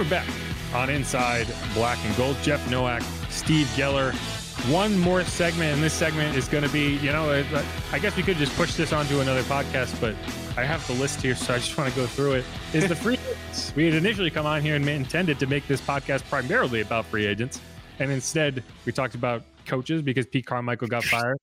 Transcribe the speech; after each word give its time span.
We're 0.00 0.08
back 0.08 0.28
on 0.72 0.88
Inside 0.88 1.46
Black 1.74 1.98
and 2.06 2.16
Gold. 2.16 2.34
Jeff 2.42 2.70
Nowak, 2.70 3.02
Steve 3.28 3.66
Geller. 3.76 4.14
One 4.72 4.98
more 4.98 5.22
segment, 5.24 5.74
and 5.74 5.82
this 5.82 5.92
segment 5.92 6.38
is 6.38 6.48
going 6.48 6.64
to 6.64 6.70
be, 6.70 6.96
you 6.98 7.12
know, 7.12 7.44
I 7.92 7.98
guess 7.98 8.16
we 8.16 8.22
could 8.22 8.38
just 8.38 8.56
push 8.56 8.74
this 8.76 8.94
onto 8.94 9.20
another 9.20 9.42
podcast, 9.42 10.00
but 10.00 10.14
I 10.56 10.64
have 10.64 10.86
the 10.86 10.94
list 10.94 11.20
here, 11.20 11.34
so 11.34 11.52
I 11.52 11.58
just 11.58 11.76
want 11.76 11.90
to 11.90 11.96
go 11.96 12.06
through 12.06 12.32
it. 12.32 12.46
Is 12.72 12.88
the 12.88 12.96
free 12.96 13.18
agents? 13.28 13.74
We 13.76 13.84
had 13.84 13.92
initially 13.92 14.30
come 14.30 14.46
on 14.46 14.62
here 14.62 14.74
and 14.74 14.88
intended 14.88 15.38
to 15.38 15.46
make 15.46 15.68
this 15.68 15.82
podcast 15.82 16.26
primarily 16.30 16.80
about 16.80 17.04
free 17.04 17.26
agents, 17.26 17.60
and 17.98 18.10
instead 18.10 18.64
we 18.86 18.92
talked 18.92 19.14
about 19.14 19.42
coaches 19.66 20.00
because 20.00 20.24
Pete 20.24 20.46
Carmichael 20.46 20.88
got 20.88 21.04
fired. 21.04 21.36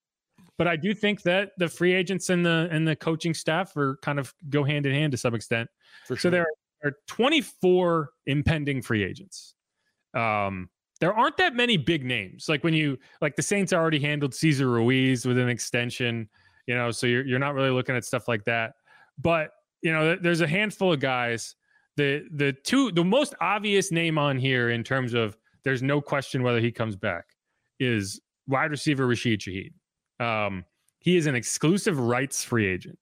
But 0.58 0.68
I 0.68 0.78
do 0.78 0.96
think 0.96 1.22
that 1.24 1.52
the 1.60 1.68
free 1.68 1.94
agents 1.94 2.32
and 2.32 2.44
the 2.44 2.70
and 2.72 2.88
the 2.88 2.96
coaching 2.96 3.36
staff 3.36 3.78
are 3.78 4.00
kind 4.02 4.18
of 4.18 4.34
go 4.50 4.64
hand 4.64 4.88
in 4.88 4.94
hand 4.94 5.12
to 5.12 5.18
some 5.18 5.36
extent. 5.36 5.70
For 6.08 6.18
So 6.18 6.32
there 6.32 6.42
are 6.42 6.54
24 7.08 8.10
impending 8.26 8.82
free 8.82 9.04
agents. 9.04 9.56
Um, 10.14 10.70
there 11.00 11.14
aren't 11.14 11.38
that 11.38 11.56
many 11.56 11.78
big 11.78 12.04
names. 12.04 12.50
Like 12.50 12.64
when 12.64 12.74
you 12.74 12.98
like 13.22 13.36
the 13.36 13.42
Saints 13.42 13.74
already 13.74 14.00
handled 14.00 14.34
Cesar 14.34 14.70
Ruiz 14.70 15.26
with 15.26 15.38
an 15.38 15.50
extension, 15.50 16.28
you 16.66 16.76
know, 16.76 16.92
so 16.92 17.08
you're 17.08 17.26
you're 17.26 17.40
not 17.40 17.54
really 17.54 17.70
looking 17.70 17.96
at 17.96 18.06
stuff 18.06 18.28
like 18.28 18.44
that. 18.46 18.74
But 19.18 19.52
you 19.82 19.94
know, 19.94 20.16
there's 20.16 20.42
a 20.42 20.48
handful 20.48 20.94
of 20.94 21.00
guys. 21.00 21.56
The 21.98 22.26
the 22.34 22.54
two 22.64 22.92
the 22.92 23.04
most 23.04 23.36
obvious 23.42 23.92
name 23.92 24.18
on 24.18 24.38
here 24.38 24.70
in 24.70 24.84
terms 24.84 25.14
of 25.14 25.38
there's 25.64 25.84
no 25.84 26.02
question 26.02 26.44
whether 26.44 26.60
he 26.60 26.72
comes 26.72 26.96
back 26.96 27.26
is 27.80 28.20
wide 28.48 28.72
receiver 28.72 29.06
Rashid 29.06 29.42
Shaheed. 29.42 29.74
Um, 30.20 30.66
he 31.00 31.18
is 31.18 31.28
an 31.28 31.36
exclusive 31.36 32.00
rights 32.00 32.44
free 32.44 32.66
agent. 32.66 32.98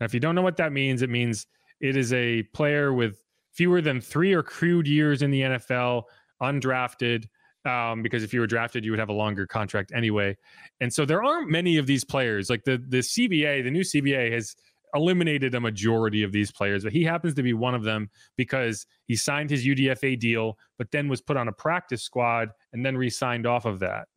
Now, 0.00 0.06
if 0.06 0.14
you 0.14 0.20
don't 0.20 0.34
know 0.34 0.42
what 0.42 0.56
that 0.56 0.72
means, 0.72 1.02
it 1.02 1.10
means 1.10 1.46
it 1.80 1.96
is 1.96 2.12
a 2.12 2.42
player 2.54 2.92
with 2.92 3.22
fewer 3.52 3.80
than 3.80 4.00
three 4.00 4.34
accrued 4.34 4.86
years 4.86 5.22
in 5.22 5.30
the 5.30 5.42
NFL, 5.42 6.04
undrafted. 6.42 7.26
Um, 7.66 8.02
because 8.02 8.22
if 8.22 8.32
you 8.32 8.40
were 8.40 8.46
drafted, 8.46 8.86
you 8.86 8.90
would 8.90 9.00
have 9.00 9.10
a 9.10 9.14
longer 9.14 9.46
contract 9.46 9.92
anyway. 9.94 10.34
And 10.80 10.90
so 10.92 11.04
there 11.04 11.22
aren't 11.22 11.50
many 11.50 11.76
of 11.76 11.86
these 11.86 12.04
players. 12.04 12.48
Like 12.48 12.64
the 12.64 12.82
the 12.88 13.00
CBA, 13.00 13.64
the 13.64 13.70
new 13.70 13.82
CBA 13.82 14.32
has 14.32 14.56
eliminated 14.94 15.54
a 15.54 15.60
majority 15.60 16.22
of 16.22 16.32
these 16.32 16.50
players, 16.50 16.84
but 16.84 16.92
he 16.92 17.04
happens 17.04 17.34
to 17.34 17.42
be 17.42 17.52
one 17.52 17.74
of 17.74 17.82
them 17.82 18.08
because 18.36 18.86
he 19.06 19.16
signed 19.16 19.50
his 19.50 19.66
UDFA 19.66 20.18
deal, 20.18 20.58
but 20.78 20.90
then 20.90 21.08
was 21.08 21.20
put 21.20 21.36
on 21.36 21.48
a 21.48 21.52
practice 21.52 22.02
squad 22.02 22.48
and 22.72 22.84
then 22.84 22.96
re-signed 22.96 23.46
off 23.46 23.66
of 23.66 23.78
that. 23.80 24.08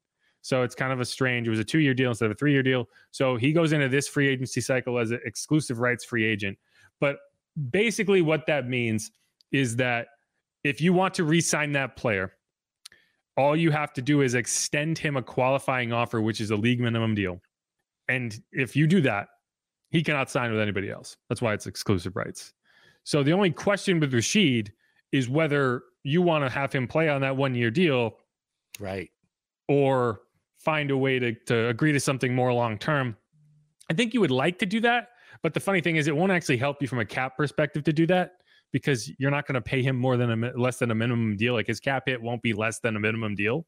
So 0.41 0.63
it's 0.63 0.75
kind 0.75 0.91
of 0.91 1.00
a 1.00 1.06
strange. 1.06 1.47
It 1.47 1.51
was 1.51 1.59
a 1.59 1.63
two-year 1.63 1.94
deal 1.94 2.09
instead 2.09 2.25
of 2.25 2.31
a 2.31 2.35
three-year 2.35 2.63
deal. 2.63 2.90
So 3.12 3.38
he 3.38 3.53
goes 3.53 3.72
into 3.72 3.88
this 3.88 4.07
free 4.07 4.28
agency 4.28 4.62
cycle 4.62 5.00
as 5.00 5.12
an 5.12 5.19
exclusive 5.25 5.80
rights 5.80 6.03
free 6.03 6.25
agent. 6.25 6.57
But 7.00 7.18
basically, 7.72 8.22
what 8.22 8.46
that 8.47 8.68
means 8.68 9.12
is 9.52 9.75
that 9.78 10.08
if 10.64 10.81
you 10.81 10.94
want 10.94 11.14
to 11.16 11.24
re-sign 11.24 11.72
that 11.74 11.96
player, 11.96 12.34
all 13.36 13.56
you 13.56 13.72
have 13.72 13.94
to 13.94 14.02
do 14.02 14.22
is 14.22 14.36
extend 14.36 14.97
him 14.97 15.18
a 15.18 15.22
qualifying 15.24 15.92
offer, 15.92 16.22
which 16.22 16.40
is 16.40 16.52
a 16.52 16.56
league 16.56 16.80
minimum 16.80 17.16
deal. 17.16 17.42
And 18.08 18.40
if 18.52 18.75
you 18.75 18.88
do 18.88 19.02
that, 19.02 19.28
he 19.90 20.03
cannot 20.03 20.30
sign 20.30 20.52
with 20.52 20.59
anybody 20.59 20.90
else. 20.90 21.18
That's 21.30 21.42
why 21.42 21.53
it's 21.53 21.68
exclusive 21.68 22.16
rights. 22.16 22.53
So 23.03 23.24
the 23.24 23.34
only 23.34 23.52
question 23.52 24.00
with 24.00 24.13
Rashid 24.13 24.72
is 25.12 25.30
whether 25.30 25.84
you 26.03 26.22
want 26.22 26.44
to 26.44 26.50
have 26.50 26.74
him 26.74 26.88
play 26.88 27.09
on 27.09 27.22
that 27.22 27.36
one 27.36 27.56
year 27.56 27.72
deal 27.72 28.18
Right. 28.80 29.09
or 29.68 30.22
find 30.58 30.92
a 30.92 30.97
way 30.97 31.19
to, 31.19 31.34
to 31.46 31.68
agree 31.68 31.92
to 31.92 32.00
something 32.00 32.34
more 32.34 32.52
long 32.53 32.78
term. 32.78 33.16
I 33.90 33.94
think 33.94 34.13
you 34.13 34.22
would 34.22 34.31
like 34.31 34.59
to 34.59 34.66
do 34.66 34.80
that. 34.81 35.09
But 35.44 35.54
the 35.54 35.59
funny 35.59 35.81
thing 35.81 35.98
is, 35.98 36.08
it 36.08 36.16
won't 36.16 36.31
actually 36.31 36.58
help 36.58 36.81
you 36.81 36.88
from 36.88 37.00
a 37.00 37.06
cap 37.06 37.38
perspective 37.38 37.84
to 37.84 37.94
do 37.94 38.08
that 38.08 38.31
because 38.72 39.12
you're 39.20 39.30
not 39.30 39.46
going 39.46 39.56
to 39.56 39.62
pay 39.62 39.84
him 39.84 39.96
more 39.96 40.18
than 40.18 40.44
a 40.44 40.52
less 40.58 40.78
than 40.78 40.90
a 40.90 40.96
minimum 40.96 41.36
deal. 41.36 41.54
Like 41.54 41.68
his 41.68 41.80
cap 41.80 42.04
hit 42.08 42.22
won't 42.22 42.42
be 42.42 42.54
less 42.54 42.80
than 42.80 42.96
a 42.96 43.00
minimum 43.00 43.36
deal. 43.36 43.66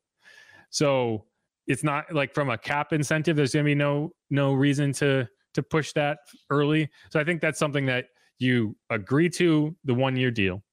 So 0.70 1.26
it's 1.68 1.84
not 1.84 2.12
like 2.14 2.34
from 2.34 2.50
a 2.50 2.58
cap 2.58 2.94
incentive. 2.94 3.36
There's 3.36 3.54
going 3.54 3.66
to 3.66 3.70
be 3.70 3.76
no 3.76 4.12
no 4.30 4.54
reason 4.54 4.94
to 4.94 5.28
to 5.54 5.64
push 5.64 5.94
that 5.94 6.20
early. 6.50 6.90
So 7.12 7.20
I 7.20 7.24
think 7.24 7.42
that's 7.42 7.60
something 7.60 7.86
that 7.86 8.06
you 8.40 8.76
agree 8.90 9.30
to 9.30 9.76
the 9.84 9.94
one 9.94 10.16
year 10.16 10.32
deal 10.32 10.64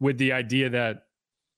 with 0.00 0.18
the 0.18 0.32
idea 0.32 0.70
that 0.70 1.04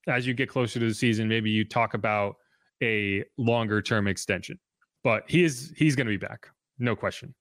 as 0.09 0.27
you 0.27 0.35
get 0.35 0.49
closer 0.49 0.81
to 0.81 0.87
the 0.87 0.95
season, 0.95 1.29
maybe 1.29 1.51
you 1.51 1.65
talk 1.65 1.95
about 1.95 2.37
a 2.83 3.25
longer 3.39 3.81
term 3.81 4.09
extension. 4.09 4.59
But 5.05 5.25
he 5.29 5.45
is 5.45 5.73
he's 5.77 5.97
going 5.97 6.07
to 6.07 6.11
be 6.13 6.17
back, 6.17 6.49
no 6.79 6.95
question. 6.95 7.35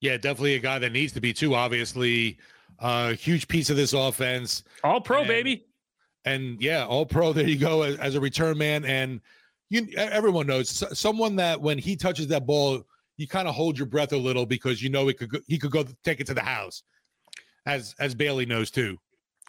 Yeah, 0.00 0.16
definitely 0.16 0.54
a 0.54 0.58
guy 0.60 0.78
that 0.78 0.92
needs 0.92 1.12
to 1.14 1.20
be 1.20 1.32
too. 1.32 1.54
Obviously, 1.54 2.38
a 2.80 3.14
huge 3.14 3.48
piece 3.48 3.70
of 3.70 3.76
this 3.76 3.92
offense. 3.92 4.62
All 4.84 5.00
pro, 5.00 5.20
And- 5.20 5.28
baby. 5.28 5.66
And 6.24 6.60
yeah, 6.60 6.84
all 6.84 7.06
pro. 7.06 7.32
There 7.32 7.46
you 7.48 7.56
go 7.56 7.82
as, 7.82 7.96
as 7.98 8.14
a 8.16 8.20
return 8.20 8.58
man. 8.58 8.84
And 8.84 9.20
you, 9.70 9.86
everyone 9.96 10.46
knows 10.48 10.68
someone 10.98 11.36
that 11.36 11.60
when 11.60 11.78
he 11.78 11.94
touches 11.96 12.26
that 12.28 12.46
ball, 12.46 12.82
you 13.16 13.28
kind 13.28 13.46
of 13.48 13.54
hold 13.54 13.78
your 13.78 13.86
breath 13.86 14.12
a 14.12 14.16
little 14.16 14.44
because 14.44 14.82
you 14.82 14.90
know 14.90 15.08
it 15.08 15.18
could 15.18 15.30
go, 15.30 15.38
he 15.46 15.56
could 15.58 15.70
go 15.70 15.84
take 16.04 16.20
it 16.20 16.26
to 16.26 16.34
the 16.34 16.42
house, 16.42 16.82
as 17.64 17.94
as 18.00 18.14
Bailey 18.14 18.44
knows 18.44 18.70
too. 18.72 18.98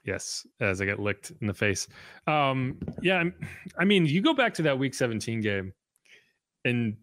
Yes, 0.06 0.46
as 0.62 0.80
I 0.80 0.86
get 0.86 1.00
licked 1.00 1.32
in 1.42 1.48
the 1.48 1.54
face. 1.54 1.88
Um, 2.28 2.78
yeah, 3.02 3.16
I'm- 3.18 3.34
I 3.78 3.84
mean, 3.84 4.06
you 4.06 4.22
go 4.22 4.34
back 4.36 4.54
to 4.54 4.62
that 4.62 4.78
Week 4.80 4.94
17 4.94 5.42
game. 5.42 5.74
and 6.64 6.96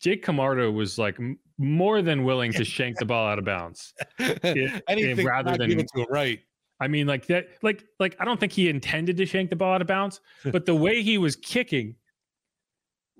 Jake 0.00 0.22
Camarda 0.24 0.70
was 0.70 0.98
like 0.98 1.16
more 1.60 2.00
than 2.00 2.24
willing 2.24 2.52
to 2.54 2.64
shank 2.64 2.98
the 2.98 3.04
ball 3.04 3.28
out 3.28 3.38
of 3.38 3.44
bounds. 3.44 3.92
It- 4.18 4.82
Anything 4.88 5.26
rather 5.26 5.54
than 5.56 5.68
give 5.68 5.78
it 5.78 5.86
to 5.94 6.00
him, 6.00 6.06
right? 6.08 6.40
I 6.80 6.88
mean, 6.88 7.06
like 7.06 7.26
that, 7.26 7.48
like 7.62 7.84
like 7.98 8.16
I 8.18 8.24
don't 8.24 8.40
think 8.40 8.52
he 8.52 8.70
intended 8.70 9.18
to 9.18 9.26
shank 9.26 9.50
the 9.50 9.56
ball 9.56 9.74
out 9.74 9.82
of 9.82 9.86
bounds, 9.86 10.22
but 10.50 10.64
the 10.64 10.74
way 10.74 11.02
he 11.02 11.18
was 11.18 11.36
kicking 11.36 11.96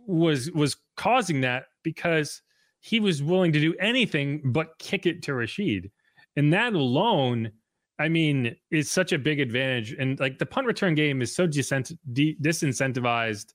was 0.06 0.50
was 0.52 0.78
causing 0.96 1.42
that 1.42 1.64
because 1.82 2.40
he 2.80 2.98
was 2.98 3.22
willing 3.22 3.52
to 3.52 3.60
do 3.60 3.74
anything 3.78 4.40
but 4.52 4.78
kick 4.78 5.04
it 5.04 5.22
to 5.24 5.34
Rashid, 5.34 5.90
and 6.36 6.50
that 6.54 6.72
alone, 6.72 7.52
I 7.98 8.08
mean, 8.08 8.56
is 8.70 8.90
such 8.90 9.12
a 9.12 9.18
big 9.18 9.40
advantage. 9.40 9.92
And 9.92 10.18
like 10.18 10.38
the 10.38 10.46
punt 10.46 10.66
return 10.66 10.94
game 10.94 11.20
is 11.20 11.36
so 11.36 11.46
disincentivized. 11.46 13.52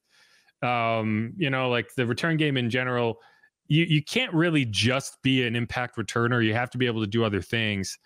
Um, 0.62 1.34
you 1.38 1.50
know, 1.50 1.70
like 1.70 1.96
the 1.96 2.06
return 2.06 2.38
game 2.38 2.58
in 2.58 2.70
general, 2.70 3.18
you 3.68 3.86
you 3.86 4.04
can't 4.04 4.34
really 4.34 4.66
just 4.66 5.22
be 5.24 5.46
an 5.46 5.56
impact 5.56 5.98
returner. 5.98 6.46
You 6.46 6.54
have 6.54 6.70
to 6.72 6.78
be 6.78 6.86
able 6.86 7.02
to 7.02 7.08
do 7.08 7.24
other 7.24 7.42
things. 7.42 7.98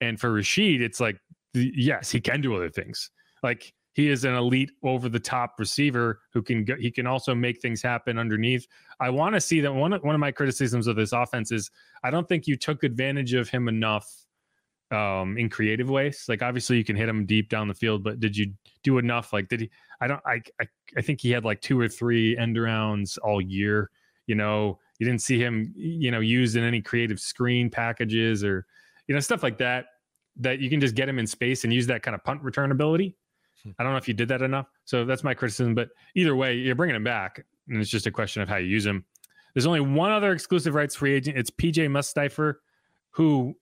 And 0.00 0.20
for 0.20 0.32
Rashid, 0.32 0.82
it's 0.82 1.00
like 1.00 1.18
yes, 1.54 2.10
he 2.10 2.20
can 2.20 2.40
do 2.40 2.54
other 2.54 2.70
things. 2.70 3.10
Like 3.42 3.72
he 3.94 4.10
is 4.10 4.24
an 4.24 4.34
elite 4.34 4.72
over 4.82 5.08
the 5.08 5.18
top 5.18 5.54
receiver 5.58 6.20
who 6.34 6.42
can 6.42 6.64
go, 6.64 6.76
he 6.76 6.90
can 6.90 7.06
also 7.06 7.34
make 7.34 7.62
things 7.62 7.80
happen 7.80 8.18
underneath. 8.18 8.66
I 9.00 9.08
want 9.08 9.34
to 9.34 9.40
see 9.40 9.60
that 9.60 9.72
one 9.72 9.94
of, 9.94 10.02
one 10.02 10.14
of 10.14 10.20
my 10.20 10.32
criticisms 10.32 10.86
of 10.86 10.96
this 10.96 11.12
offense 11.12 11.50
is 11.50 11.70
I 12.04 12.10
don't 12.10 12.28
think 12.28 12.46
you 12.46 12.56
took 12.56 12.84
advantage 12.84 13.32
of 13.32 13.48
him 13.48 13.68
enough 13.68 14.06
um 14.90 15.36
in 15.38 15.48
creative 15.48 15.88
ways. 15.88 16.26
Like 16.28 16.42
obviously 16.42 16.76
you 16.76 16.84
can 16.84 16.94
hit 16.94 17.08
him 17.08 17.26
deep 17.26 17.48
down 17.48 17.68
the 17.68 17.74
field, 17.74 18.04
but 18.04 18.20
did 18.20 18.36
you 18.36 18.52
do 18.82 18.98
enough? 18.98 19.32
Like 19.32 19.48
did 19.48 19.62
he 19.62 19.70
I 20.00 20.06
don't 20.06 20.20
I 20.26 20.42
I, 20.60 20.66
I 20.96 21.00
think 21.00 21.20
he 21.20 21.30
had 21.30 21.44
like 21.44 21.62
two 21.62 21.80
or 21.80 21.88
three 21.88 22.36
end 22.36 22.60
rounds 22.60 23.16
all 23.18 23.40
year. 23.40 23.90
You 24.26 24.34
know, 24.34 24.78
you 24.98 25.06
didn't 25.06 25.22
see 25.22 25.38
him, 25.38 25.72
you 25.76 26.10
know, 26.10 26.20
used 26.20 26.56
in 26.56 26.64
any 26.64 26.80
creative 26.80 27.20
screen 27.20 27.70
packages 27.70 28.42
or 28.42 28.66
you 29.06 29.14
know, 29.14 29.20
stuff 29.20 29.42
like 29.42 29.58
that 29.58 29.86
that 30.36 30.58
you 30.58 30.68
can 30.68 30.80
just 30.80 30.94
get 30.94 31.08
him 31.08 31.18
in 31.18 31.26
space 31.26 31.64
and 31.64 31.72
use 31.72 31.86
that 31.86 32.02
kind 32.02 32.14
of 32.14 32.22
punt 32.24 32.42
return 32.42 32.70
ability. 32.70 33.16
I 33.78 33.82
don't 33.82 33.92
know 33.92 33.98
if 33.98 34.06
you 34.06 34.14
did 34.14 34.28
that 34.28 34.42
enough. 34.42 34.66
So 34.84 35.04
that's 35.04 35.24
my 35.24 35.34
criticism. 35.34 35.74
But 35.74 35.88
either 36.14 36.36
way, 36.36 36.54
you're 36.54 36.74
bringing 36.74 36.94
him 36.94 37.04
back, 37.04 37.44
and 37.68 37.80
it's 37.80 37.90
just 37.90 38.06
a 38.06 38.10
question 38.10 38.42
of 38.42 38.48
how 38.48 38.56
you 38.56 38.66
use 38.66 38.86
him. 38.86 39.04
There's 39.54 39.66
only 39.66 39.80
one 39.80 40.12
other 40.12 40.32
exclusive 40.32 40.74
rights 40.74 40.94
free 40.94 41.14
agent. 41.14 41.36
It's 41.36 41.50
PJ 41.50 41.88
Mustipher, 41.88 42.56
who 43.10 43.56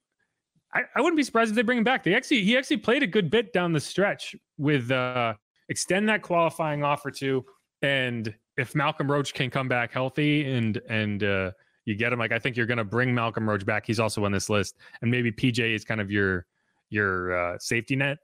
I, 0.75 0.83
I 0.95 1.01
wouldn't 1.01 1.17
be 1.17 1.23
surprised 1.23 1.51
if 1.51 1.57
they 1.57 1.63
bring 1.63 1.79
him 1.79 1.85
back. 1.85 2.03
They 2.03 2.15
actually 2.15 2.43
he 2.43 2.59
actually 2.59 2.79
played 2.79 3.03
a 3.03 3.07
good 3.07 3.31
bit 3.31 3.53
down 3.53 3.73
the 3.73 3.81
stretch 3.81 4.35
with 4.59 4.91
uh 4.91 5.35
extend 5.69 6.09
that 6.09 6.23
qualifying 6.23 6.83
offer 6.83 7.11
to, 7.13 7.45
and 7.85 8.35
if 8.57 8.75
Malcolm 8.75 9.11
Roach 9.11 9.35
can 9.35 9.51
come 9.51 9.69
back 9.69 9.93
healthy 9.93 10.51
and 10.51 10.81
and 10.89 11.23
uh 11.23 11.51
you 11.85 11.95
get 11.95 12.13
him, 12.13 12.19
like 12.19 12.33
I 12.33 12.39
think 12.39 12.57
you're 12.57 12.67
gonna 12.67 12.85
bring 12.85 13.15
Malcolm 13.15 13.49
Roach 13.49 13.67
back. 13.67 13.87
He's 13.87 14.01
also 14.01 14.25
on 14.25 14.33
this 14.33 14.49
list, 14.49 14.77
and 15.03 15.11
maybe 15.11 15.31
PJ 15.31 15.75
is 15.75 15.85
kind 15.85 16.01
of 16.01 16.11
your 16.11 16.47
your 16.89 17.37
uh, 17.37 17.59
safety 17.59 17.97
net. 17.97 18.19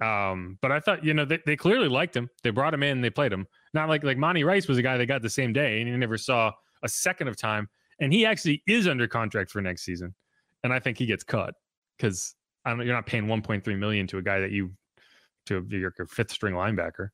Um, 0.00 0.58
but 0.62 0.72
I 0.72 0.80
thought, 0.80 1.04
you 1.04 1.14
know, 1.14 1.24
they, 1.24 1.38
they 1.44 1.56
clearly 1.56 1.88
liked 1.88 2.16
him. 2.16 2.28
They 2.42 2.50
brought 2.50 2.74
him 2.74 2.82
in, 2.82 3.00
they 3.00 3.10
played 3.10 3.32
him. 3.32 3.46
Not 3.74 3.88
like 3.88 4.02
like 4.02 4.16
Monty 4.16 4.44
Rice 4.44 4.66
was 4.66 4.78
a 4.78 4.82
guy 4.82 4.96
they 4.96 5.06
got 5.06 5.22
the 5.22 5.30
same 5.30 5.52
day 5.52 5.80
and 5.80 5.88
he 5.88 5.96
never 5.96 6.16
saw 6.16 6.52
a 6.82 6.88
second 6.88 7.28
of 7.28 7.36
time. 7.36 7.68
And 8.00 8.12
he 8.12 8.24
actually 8.26 8.62
is 8.66 8.88
under 8.88 9.06
contract 9.06 9.50
for 9.50 9.60
next 9.60 9.84
season. 9.84 10.14
And 10.64 10.72
I 10.72 10.78
think 10.78 10.98
he 10.98 11.06
gets 11.06 11.22
cut 11.22 11.54
because 11.96 12.34
I 12.64 12.70
don't 12.70 12.84
you're 12.84 12.94
not 12.94 13.06
paying 13.06 13.26
1.3 13.26 13.78
million 13.78 14.06
to 14.08 14.18
a 14.18 14.22
guy 14.22 14.40
that 14.40 14.50
you 14.50 14.72
to 15.46 15.64
your 15.68 15.92
fifth 16.06 16.30
string 16.30 16.54
linebacker. 16.54 17.10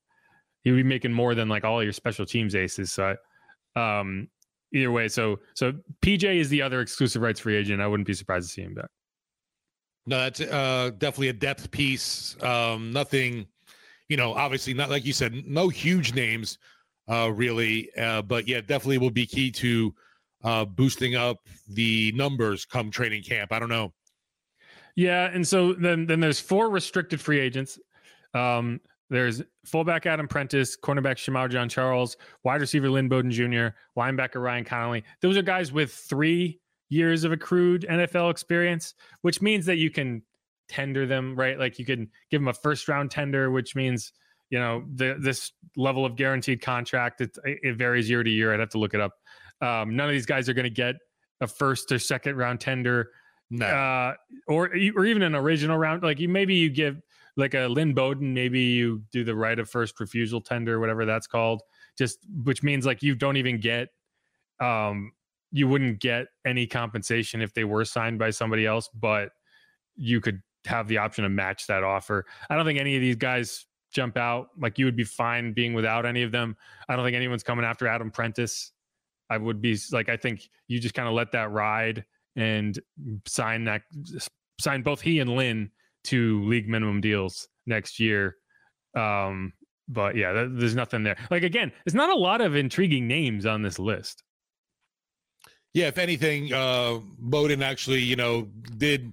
Would 0.64 0.76
be 0.76 0.82
making 0.82 1.12
more 1.12 1.34
than 1.34 1.48
like 1.48 1.64
all 1.64 1.82
your 1.82 1.92
special 1.92 2.26
teams 2.26 2.54
aces. 2.54 2.92
So 2.92 3.16
I, 3.76 4.00
um 4.00 4.28
either 4.72 4.92
way, 4.92 5.08
so 5.08 5.38
so 5.54 5.72
PJ 6.02 6.36
is 6.36 6.48
the 6.48 6.62
other 6.62 6.80
exclusive 6.80 7.22
rights 7.22 7.40
free 7.40 7.56
agent. 7.56 7.80
I 7.80 7.86
wouldn't 7.86 8.06
be 8.06 8.14
surprised 8.14 8.48
to 8.48 8.52
see 8.52 8.62
him 8.62 8.74
back. 8.74 8.90
No, 10.06 10.18
that's 10.20 10.40
uh, 10.40 10.90
definitely 10.96 11.28
a 11.28 11.34
depth 11.34 11.70
piece. 11.70 12.34
Um, 12.42 12.92
nothing, 12.92 13.46
you 14.08 14.16
know, 14.16 14.32
obviously 14.32 14.72
not 14.72 14.88
like 14.88 15.04
you 15.04 15.12
said, 15.12 15.34
no 15.46 15.68
huge 15.68 16.14
names, 16.14 16.56
uh, 17.10 17.30
really. 17.30 17.90
Uh, 17.94 18.22
but 18.22 18.48
yeah, 18.48 18.62
definitely 18.62 18.96
will 18.96 19.10
be 19.10 19.26
key 19.26 19.50
to 19.52 19.94
uh, 20.44 20.64
boosting 20.64 21.14
up 21.14 21.38
the 21.68 22.12
numbers 22.12 22.64
come 22.64 22.90
training 22.90 23.22
camp. 23.22 23.52
I 23.52 23.58
don't 23.58 23.68
know. 23.68 23.92
Yeah, 24.96 25.26
and 25.26 25.46
so 25.46 25.74
then 25.74 26.06
then 26.06 26.20
there's 26.20 26.40
four 26.40 26.70
restricted 26.70 27.20
free 27.20 27.38
agents. 27.38 27.78
Um, 28.32 28.80
there's 29.10 29.42
fullback 29.64 30.06
Adam 30.06 30.28
Prentice, 30.28 30.76
cornerback 30.76 31.16
Shemar 31.16 31.50
Jean-Charles, 31.50 32.16
wide 32.44 32.60
receiver 32.60 32.90
Lynn 32.90 33.08
Bowden 33.08 33.30
Jr., 33.30 33.68
linebacker 33.98 34.42
Ryan 34.42 34.64
Connolly. 34.64 35.04
Those 35.22 35.36
are 35.36 35.42
guys 35.42 35.72
with 35.72 35.92
three 35.92 36.60
years 36.90 37.24
of 37.24 37.32
accrued 37.32 37.86
NFL 37.88 38.30
experience, 38.30 38.94
which 39.22 39.40
means 39.42 39.66
that 39.66 39.76
you 39.76 39.90
can 39.90 40.22
tender 40.68 41.06
them, 41.06 41.34
right? 41.36 41.58
Like 41.58 41.78
you 41.78 41.84
can 41.84 42.10
give 42.30 42.40
them 42.40 42.48
a 42.48 42.52
first 42.54 42.88
round 42.88 43.10
tender, 43.10 43.50
which 43.50 43.74
means 43.74 44.12
you 44.50 44.58
know 44.58 44.84
the 44.94 45.16
this 45.20 45.52
level 45.76 46.04
of 46.04 46.16
guaranteed 46.16 46.60
contract. 46.62 47.20
It, 47.20 47.36
it 47.44 47.76
varies 47.76 48.08
year 48.08 48.22
to 48.22 48.30
year. 48.30 48.52
I'd 48.52 48.60
have 48.60 48.70
to 48.70 48.78
look 48.78 48.94
it 48.94 49.00
up. 49.00 49.12
Um, 49.60 49.96
none 49.96 50.08
of 50.08 50.12
these 50.12 50.26
guys 50.26 50.48
are 50.48 50.54
going 50.54 50.64
to 50.64 50.70
get 50.70 50.96
a 51.40 51.46
first 51.46 51.90
or 51.92 51.98
second 51.98 52.36
round 52.36 52.60
tender 52.60 53.10
No. 53.50 53.66
uh, 53.66 54.14
or 54.46 54.70
or 54.96 55.04
even 55.04 55.22
an 55.22 55.34
original 55.34 55.76
round. 55.78 56.02
Like 56.02 56.20
you, 56.20 56.28
maybe 56.28 56.54
you 56.54 56.70
give 56.70 57.00
like 57.38 57.54
a 57.54 57.68
Lynn 57.68 57.94
Bowden, 57.94 58.34
maybe 58.34 58.60
you 58.60 59.02
do 59.12 59.24
the 59.24 59.34
right 59.34 59.58
of 59.58 59.70
first 59.70 59.98
refusal 60.00 60.40
tender, 60.40 60.80
whatever 60.80 61.06
that's 61.06 61.26
called. 61.26 61.62
Just 61.96 62.18
which 62.44 62.62
means 62.62 62.84
like 62.84 63.02
you 63.02 63.14
don't 63.14 63.36
even 63.36 63.60
get, 63.60 63.88
um, 64.60 65.12
you 65.50 65.66
wouldn't 65.68 66.00
get 66.00 66.26
any 66.44 66.66
compensation 66.66 67.40
if 67.40 67.54
they 67.54 67.64
were 67.64 67.84
signed 67.84 68.18
by 68.18 68.30
somebody 68.30 68.66
else, 68.66 68.88
but 68.92 69.30
you 69.96 70.20
could 70.20 70.42
have 70.66 70.88
the 70.88 70.98
option 70.98 71.22
to 71.22 71.28
match 71.28 71.66
that 71.68 71.84
offer. 71.84 72.26
I 72.50 72.56
don't 72.56 72.66
think 72.66 72.78
any 72.78 72.96
of 72.96 73.00
these 73.00 73.16
guys 73.16 73.66
jump 73.92 74.16
out. 74.16 74.48
Like 74.58 74.78
you 74.78 74.84
would 74.84 74.96
be 74.96 75.04
fine 75.04 75.52
being 75.52 75.74
without 75.74 76.04
any 76.04 76.22
of 76.22 76.32
them. 76.32 76.56
I 76.88 76.96
don't 76.96 77.04
think 77.04 77.16
anyone's 77.16 77.42
coming 77.42 77.64
after 77.64 77.86
Adam 77.86 78.10
Prentice. 78.10 78.72
I 79.30 79.38
would 79.38 79.60
be 79.60 79.78
like, 79.92 80.08
I 80.08 80.16
think 80.16 80.48
you 80.66 80.80
just 80.80 80.94
kind 80.94 81.08
of 81.08 81.14
let 81.14 81.32
that 81.32 81.50
ride 81.50 82.04
and 82.36 82.78
sign 83.26 83.64
that 83.64 83.82
sign 84.60 84.82
both 84.82 85.00
he 85.00 85.20
and 85.20 85.30
Lynn 85.30 85.70
to 86.04 86.42
league 86.44 86.68
minimum 86.68 87.00
deals 87.00 87.48
next 87.66 87.98
year. 88.00 88.36
Um, 88.96 89.52
but 89.88 90.16
yeah, 90.16 90.32
th- 90.32 90.50
there's 90.52 90.74
nothing 90.74 91.02
there. 91.02 91.16
Like 91.30 91.42
again, 91.42 91.72
there's 91.84 91.94
not 91.94 92.10
a 92.10 92.14
lot 92.16 92.40
of 92.40 92.56
intriguing 92.56 93.06
names 93.06 93.46
on 93.46 93.62
this 93.62 93.78
list. 93.78 94.22
Yeah, 95.74 95.86
if 95.88 95.98
anything, 95.98 96.52
uh, 96.52 96.98
Bowden 97.18 97.62
actually, 97.62 98.00
you 98.00 98.16
know, 98.16 98.48
did 98.76 99.12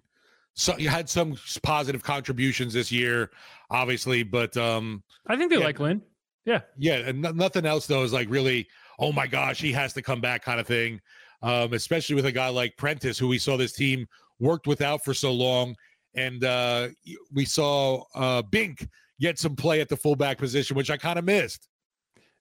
so 0.54 0.78
you 0.78 0.88
had 0.88 1.10
some 1.10 1.36
positive 1.64 2.02
contributions 2.02 2.74
this 2.74 2.92
year, 2.92 3.30
obviously, 3.70 4.24
but 4.24 4.56
um, 4.56 5.04
I 5.28 5.36
think 5.36 5.52
they 5.52 5.58
Yeah. 5.60 5.66
like 5.66 5.80
Lynn. 5.80 6.02
Yeah, 6.46 6.62
yeah, 6.78 6.96
and 6.98 7.22
no- 7.22 7.32
nothing 7.32 7.66
else 7.66 7.88
though 7.88 8.04
is 8.04 8.14
like 8.14 8.30
really, 8.30 8.68
oh 9.00 9.12
my 9.12 9.28
gosh, 9.28 9.60
he 9.60 9.72
has 9.74 9.92
to 9.94 10.02
come 10.02 10.22
back 10.22 10.44
kind 10.44 10.60
of 10.60 10.68
thing. 10.68 11.02
Um, 11.42 11.74
especially 11.74 12.16
with 12.16 12.26
a 12.26 12.32
guy 12.32 12.48
like 12.48 12.76
Prentice, 12.78 13.18
who 13.20 13.28
we 13.28 13.38
saw 13.38 13.58
this 13.58 13.74
team 13.74 14.08
worked 14.40 14.66
without 14.66 15.04
for 15.04 15.14
so 15.14 15.32
long, 15.32 15.76
and 16.16 16.44
uh, 16.44 16.90
we 17.34 17.46
saw 17.46 18.04
uh, 18.16 18.42
Bink 18.42 18.88
get 19.20 19.40
some 19.40 19.56
play 19.56 19.82
at 19.82 19.90
the 19.90 19.98
fullback 19.98 20.38
position, 20.38 20.76
which 20.76 20.90
I 20.90 20.98
kind 20.98 21.18
of 21.20 21.26
missed. 21.26 21.68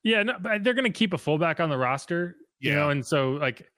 yeah, 0.02 0.23
no, 0.23 0.35
but 0.40 0.64
they're 0.64 0.75
going 0.75 0.90
to 0.93 0.99
keep 0.99 1.12
a 1.12 1.19
fullback 1.19 1.61
on 1.61 1.69
the 1.71 1.78
roster, 1.78 2.37
you 2.61 2.73
know, 2.73 2.87
Yeah. 2.87 2.93
and 2.93 3.07
so 3.07 3.33
like 3.33 3.69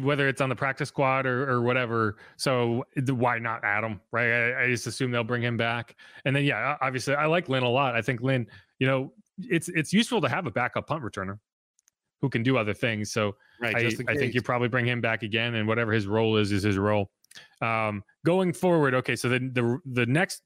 whether 0.00 0.28
it's 0.28 0.40
on 0.40 0.48
the 0.48 0.56
practice 0.56 0.88
squad 0.88 1.26
or, 1.26 1.46
or 1.50 1.60
whatever. 1.60 2.16
So 2.38 2.84
why 3.08 3.38
not 3.38 3.62
Adam? 3.64 4.00
right? 4.12 4.30
I, 4.30 4.64
I 4.64 4.66
just 4.68 4.86
assume 4.86 5.10
they'll 5.10 5.24
bring 5.24 5.42
him 5.42 5.56
back, 5.58 5.94
and 6.24 6.34
then 6.34 6.44
yeah, 6.44 6.76
obviously 6.80 7.14
I 7.14 7.26
like 7.26 7.48
Lynn 7.50 7.62
a 7.64 7.68
lot. 7.68 7.94
I 7.94 8.00
think 8.02 8.22
Lynn, 8.22 8.46
you 8.78 8.86
know, 8.86 9.12
it's 9.38 9.68
it's 9.68 9.92
useful 9.92 10.20
to 10.22 10.28
have 10.28 10.46
a 10.46 10.50
backup 10.50 10.86
punt 10.86 11.02
returner 11.02 11.38
who 12.22 12.30
can 12.30 12.42
do 12.42 12.56
other 12.56 12.72
things. 12.72 13.12
So 13.12 13.36
Right, 13.60 13.76
I, 13.76 13.90
I 14.08 14.16
think 14.16 14.32
you 14.34 14.40
probably 14.40 14.68
bring 14.68 14.86
him 14.86 15.00
back 15.02 15.22
again, 15.22 15.56
and 15.56 15.68
whatever 15.68 15.92
his 15.92 16.06
role 16.06 16.36
is 16.38 16.50
is 16.52 16.62
his 16.62 16.78
role. 16.78 17.10
Um, 17.60 18.02
going 18.24 18.52
forward, 18.52 18.94
okay. 18.94 19.16
So 19.16 19.28
the 19.28 19.38
the 19.38 19.78
the 19.84 20.06
next 20.06 20.42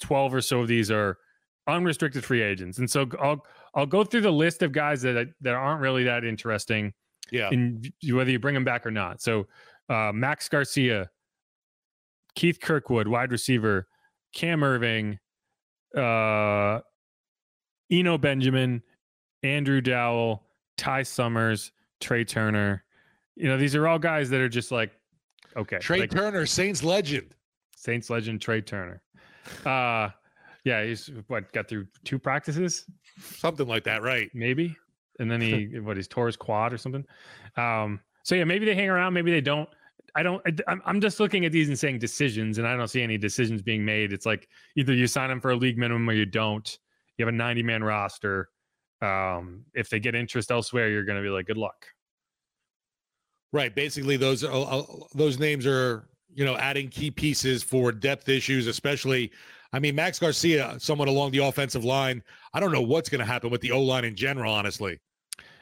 twelve 0.00 0.34
or 0.34 0.40
so 0.40 0.60
of 0.60 0.68
these 0.68 0.90
are 0.90 1.18
unrestricted 1.66 2.24
free 2.24 2.42
agents, 2.42 2.78
and 2.78 2.90
so 2.90 3.06
I'll 3.20 3.44
I'll 3.74 3.86
go 3.86 4.04
through 4.04 4.22
the 4.22 4.30
list 4.30 4.62
of 4.62 4.72
guys 4.72 5.02
that 5.02 5.28
that 5.40 5.54
aren't 5.54 5.80
really 5.80 6.04
that 6.04 6.24
interesting, 6.24 6.92
yeah, 7.30 7.50
in 7.50 7.82
whether 8.10 8.30
you 8.30 8.38
bring 8.38 8.54
them 8.54 8.64
back 8.64 8.86
or 8.86 8.90
not. 8.90 9.20
So 9.20 9.46
uh, 9.88 10.12
Max 10.14 10.48
Garcia, 10.48 11.10
Keith 12.34 12.60
Kirkwood, 12.60 13.08
wide 13.08 13.32
receiver, 13.32 13.88
Cam 14.34 14.60
Erving, 14.60 15.18
uh, 15.96 16.80
Eno 17.90 18.18
Benjamin, 18.18 18.82
Andrew 19.42 19.80
Dowell, 19.80 20.44
Ty 20.76 21.02
Summers, 21.02 21.72
Trey 22.00 22.24
Turner. 22.24 22.84
You 23.36 23.48
know, 23.48 23.56
these 23.56 23.74
are 23.76 23.86
all 23.86 23.98
guys 23.98 24.30
that 24.30 24.40
are 24.40 24.48
just 24.48 24.72
like, 24.72 24.92
okay, 25.58 25.78
Trey 25.78 26.00
like 26.00 26.10
Turner, 26.10 26.46
Saints 26.46 26.82
legend. 26.82 27.34
Saints 27.76 28.10
legend 28.10 28.40
Trey 28.40 28.60
Turner. 28.60 29.02
Uh, 29.64 30.10
yeah, 30.64 30.84
he's 30.84 31.10
what 31.28 31.52
got 31.52 31.68
through 31.68 31.86
two 32.04 32.18
practices, 32.18 32.84
something 33.20 33.66
like 33.66 33.84
that, 33.84 34.02
right? 34.02 34.30
maybe. 34.34 34.76
and 35.18 35.30
then 35.30 35.40
he 35.40 35.66
what 35.80 35.96
he's 35.96 36.08
tore 36.08 36.26
his 36.26 36.36
quad 36.36 36.72
or 36.72 36.78
something. 36.78 37.04
Um, 37.56 38.00
so 38.22 38.34
yeah, 38.34 38.44
maybe 38.44 38.66
they 38.66 38.74
hang 38.74 38.88
around, 38.88 39.14
maybe 39.14 39.30
they 39.30 39.40
don't. 39.40 39.68
I 40.14 40.22
don't. 40.22 40.42
I, 40.66 40.76
I'm 40.84 41.00
just 41.00 41.20
looking 41.20 41.44
at 41.44 41.52
these 41.52 41.68
and 41.68 41.78
saying 41.78 41.98
decisions, 41.98 42.58
and 42.58 42.66
I 42.66 42.76
don't 42.76 42.88
see 42.88 43.02
any 43.02 43.18
decisions 43.18 43.62
being 43.62 43.84
made. 43.84 44.12
It's 44.12 44.26
like 44.26 44.48
either 44.76 44.92
you 44.92 45.06
sign 45.06 45.28
them 45.28 45.40
for 45.40 45.50
a 45.50 45.56
league 45.56 45.78
minimum 45.78 46.08
or 46.08 46.14
you 46.14 46.26
don't. 46.26 46.78
You 47.16 47.26
have 47.26 47.34
a 47.34 47.36
90 47.36 47.62
man 47.62 47.84
roster. 47.84 48.48
Um, 49.00 49.64
if 49.74 49.90
they 49.90 50.00
get 50.00 50.14
interest 50.14 50.50
elsewhere, 50.50 50.88
you're 50.88 51.04
going 51.04 51.18
to 51.18 51.22
be 51.22 51.30
like, 51.30 51.46
good 51.46 51.56
luck. 51.56 51.86
Right. 53.52 53.74
Basically, 53.74 54.16
those 54.16 54.44
uh, 54.44 54.62
uh, 54.62 54.84
those 55.14 55.38
names 55.38 55.66
are 55.66 56.08
you 56.34 56.44
know 56.44 56.56
adding 56.56 56.88
key 56.88 57.10
pieces 57.10 57.62
for 57.62 57.92
depth 57.92 58.28
issues, 58.28 58.66
especially. 58.66 59.30
I 59.70 59.78
mean, 59.78 59.94
Max 59.94 60.18
Garcia, 60.18 60.76
someone 60.78 61.08
along 61.08 61.32
the 61.32 61.38
offensive 61.38 61.84
line. 61.84 62.22
I 62.54 62.60
don't 62.60 62.72
know 62.72 62.80
what's 62.80 63.10
going 63.10 63.18
to 63.18 63.26
happen 63.26 63.50
with 63.50 63.60
the 63.60 63.70
O 63.72 63.82
line 63.82 64.04
in 64.04 64.16
general, 64.16 64.50
honestly. 64.52 64.98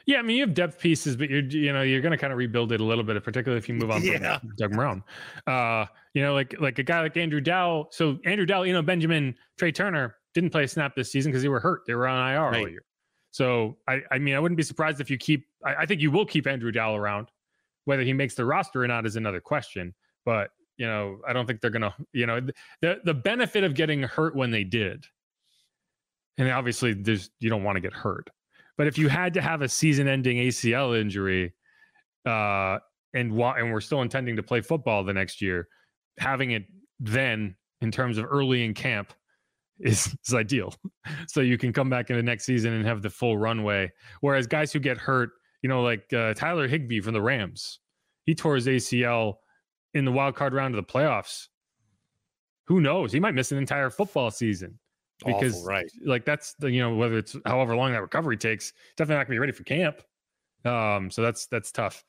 Yeah, 0.07 0.19
I 0.19 0.21
mean 0.21 0.37
you 0.37 0.43
have 0.43 0.53
depth 0.53 0.79
pieces, 0.79 1.17
but 1.17 1.29
you're 1.29 1.43
you 1.43 1.73
know 1.73 1.81
you're 1.81 1.99
going 2.01 2.13
to 2.13 2.17
kind 2.17 2.31
of 2.31 2.39
rebuild 2.39 2.71
it 2.71 2.79
a 2.79 2.83
little 2.83 3.03
bit, 3.03 3.21
particularly 3.21 3.57
if 3.57 3.67
you 3.67 3.75
move 3.75 3.91
on 3.91 4.01
yeah. 4.01 4.39
from 4.39 4.53
Doug 4.57 4.71
Marrone. 4.71 5.03
Uh, 5.45 5.85
you 6.13 6.21
know, 6.21 6.33
like 6.33 6.55
like 6.61 6.79
a 6.79 6.83
guy 6.83 7.01
like 7.01 7.17
Andrew 7.17 7.41
Dowell. 7.41 7.89
So 7.91 8.17
Andrew 8.23 8.45
Dowell, 8.45 8.65
you 8.65 8.71
know, 8.71 8.81
Benjamin 8.81 9.35
Trey 9.57 9.73
Turner 9.73 10.15
didn't 10.33 10.51
play 10.51 10.63
a 10.63 10.67
snap 10.67 10.95
this 10.95 11.11
season 11.11 11.31
because 11.31 11.43
they 11.43 11.49
were 11.49 11.59
hurt. 11.59 11.81
They 11.85 11.93
were 11.93 12.07
on 12.07 12.31
IR 12.31 12.41
right. 12.41 12.61
all 12.61 12.69
year. 12.69 12.83
So 13.31 13.77
I 13.85 14.01
I 14.09 14.17
mean 14.17 14.33
I 14.33 14.39
wouldn't 14.39 14.55
be 14.55 14.63
surprised 14.63 15.01
if 15.01 15.09
you 15.09 15.17
keep. 15.17 15.45
I, 15.65 15.75
I 15.75 15.85
think 15.85 15.99
you 15.99 16.09
will 16.09 16.25
keep 16.25 16.47
Andrew 16.47 16.71
Dowell 16.71 16.95
around. 16.95 17.27
Whether 17.87 18.03
he 18.03 18.13
makes 18.13 18.35
the 18.35 18.45
roster 18.45 18.83
or 18.83 18.87
not 18.87 19.05
is 19.05 19.15
another 19.15 19.39
question. 19.39 19.95
But 20.25 20.51
you 20.77 20.85
know, 20.85 21.19
I 21.27 21.33
don't 21.33 21.45
think 21.47 21.61
they're 21.61 21.71
gonna. 21.71 21.95
You 22.13 22.27
know, 22.27 22.41
the 22.81 22.99
the 23.03 23.13
benefit 23.13 23.63
of 23.63 23.73
getting 23.73 24.03
hurt 24.03 24.35
when 24.35 24.51
they 24.51 24.63
did, 24.63 25.05
and 26.37 26.49
obviously 26.51 26.93
there's 26.93 27.29
you 27.39 27.49
don't 27.49 27.63
want 27.63 27.77
to 27.77 27.81
get 27.81 27.93
hurt 27.93 28.29
but 28.77 28.85
if 28.87 28.97
you 28.97 29.09
had 29.09 29.33
to 29.33 29.41
have 29.41 29.61
a 29.61 29.67
season-ending 29.67 30.37
ACL 30.37 30.99
injury, 30.99 31.53
uh, 32.25 32.77
and 33.13 33.31
and 33.31 33.73
we're 33.73 33.81
still 33.81 34.01
intending 34.03 34.35
to 34.35 34.43
play 34.43 34.61
football 34.61 35.03
the 35.03 35.13
next 35.13 35.41
year, 35.41 35.67
having 36.19 36.51
it 36.51 36.65
then 36.99 37.55
in 37.81 37.91
terms 37.91 38.17
of 38.17 38.25
early 38.29 38.63
in 38.63 38.73
camp 38.73 39.13
is, 39.79 40.15
is 40.27 40.33
ideal. 40.33 40.73
so 41.27 41.41
you 41.41 41.57
can 41.57 41.73
come 41.73 41.89
back 41.89 42.09
in 42.09 42.15
the 42.15 42.23
next 42.23 42.45
season 42.45 42.73
and 42.73 42.85
have 42.85 43.01
the 43.01 43.09
full 43.09 43.37
runway. 43.37 43.91
Whereas 44.21 44.45
guys 44.45 44.71
who 44.71 44.79
get 44.79 44.97
hurt, 44.97 45.31
you 45.61 45.69
know, 45.69 45.81
like 45.81 46.11
uh, 46.13 46.33
Tyler 46.33 46.67
Higbee 46.67 47.01
from 47.01 47.13
the 47.13 47.21
Rams, 47.21 47.79
he 48.25 48.35
tore 48.35 48.55
his 48.55 48.67
ACL 48.67 49.35
in 49.93 50.05
the 50.05 50.11
wild 50.11 50.35
card 50.35 50.53
round 50.53 50.75
of 50.75 50.85
the 50.85 50.91
playoffs. 50.91 51.47
Who 52.65 52.81
knows? 52.81 53.11
He 53.11 53.19
might 53.19 53.33
miss 53.33 53.51
an 53.51 53.57
entire 53.57 53.89
football 53.89 54.29
season 54.29 54.77
because 55.25 55.55
Awful, 55.55 55.65
right. 55.65 55.91
like 56.05 56.25
that's 56.25 56.53
the 56.59 56.69
you 56.69 56.81
know 56.81 56.95
whether 56.95 57.17
it's 57.17 57.35
however 57.45 57.75
long 57.75 57.91
that 57.91 58.01
recovery 58.01 58.37
takes 58.37 58.73
definitely 58.95 59.19
not 59.19 59.27
gonna 59.27 59.35
be 59.35 59.39
ready 59.39 59.51
for 59.51 59.63
camp. 59.63 60.01
Um 60.65 61.09
so 61.09 61.21
that's 61.21 61.47
that's 61.47 61.71
tough 61.71 62.03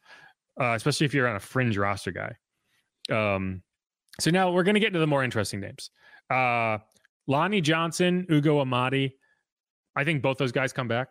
uh, 0.60 0.72
especially 0.74 1.06
if 1.06 1.14
you're 1.14 1.28
on 1.28 1.36
a 1.36 1.40
fringe 1.40 1.78
roster 1.78 2.12
guy. 2.12 2.34
Um 3.10 3.62
so 4.20 4.30
now 4.30 4.50
we're 4.50 4.64
gonna 4.64 4.80
get 4.80 4.88
into 4.88 4.98
the 4.98 5.06
more 5.06 5.24
interesting 5.24 5.60
names. 5.60 5.90
Uh 6.28 6.78
lonnie 7.26 7.60
johnson 7.60 8.26
ugo 8.30 8.60
amadi. 8.60 9.12
I 9.96 10.04
think 10.04 10.22
both 10.22 10.36
those 10.36 10.52
guys 10.52 10.72
come 10.72 10.88
back. 10.88 11.08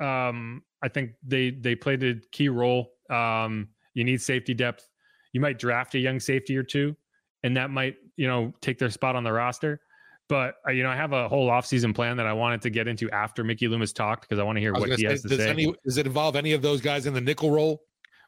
Um 0.00 0.62
i 0.82 0.88
think 0.88 1.12
they 1.22 1.50
they 1.50 1.74
played 1.74 2.02
a 2.02 2.14
key 2.32 2.48
role 2.48 2.92
um 3.10 3.68
you 3.94 4.04
need 4.04 4.20
safety 4.20 4.54
depth 4.54 4.88
you 5.32 5.40
might 5.40 5.58
draft 5.58 5.94
a 5.94 5.98
young 5.98 6.20
safety 6.20 6.56
or 6.56 6.62
two 6.62 6.96
and 7.42 7.56
that 7.56 7.70
might 7.70 7.96
you 8.16 8.26
know 8.26 8.52
take 8.60 8.78
their 8.78 8.90
spot 8.90 9.16
on 9.16 9.24
the 9.24 9.32
roster 9.32 9.80
but 10.28 10.56
uh, 10.66 10.70
you 10.70 10.82
know, 10.82 10.90
I 10.90 10.96
have 10.96 11.12
a 11.12 11.28
whole 11.28 11.48
offseason 11.48 11.94
plan 11.94 12.16
that 12.18 12.26
I 12.26 12.32
wanted 12.32 12.60
to 12.62 12.70
get 12.70 12.86
into 12.86 13.10
after 13.10 13.42
Mickey 13.42 13.66
Loomis 13.66 13.92
talked 13.92 14.28
because 14.28 14.38
I 14.38 14.42
want 14.42 14.56
to 14.56 14.60
hear 14.60 14.74
what 14.74 14.90
he 14.90 14.96
say, 14.96 15.04
has 15.04 15.22
to 15.22 15.28
does 15.28 15.38
say. 15.38 15.48
Any, 15.48 15.74
does 15.84 15.96
it 15.96 16.06
involve 16.06 16.36
any 16.36 16.52
of 16.52 16.62
those 16.62 16.80
guys 16.80 17.06
in 17.06 17.14
the 17.14 17.20
nickel 17.20 17.50
role? 17.50 17.82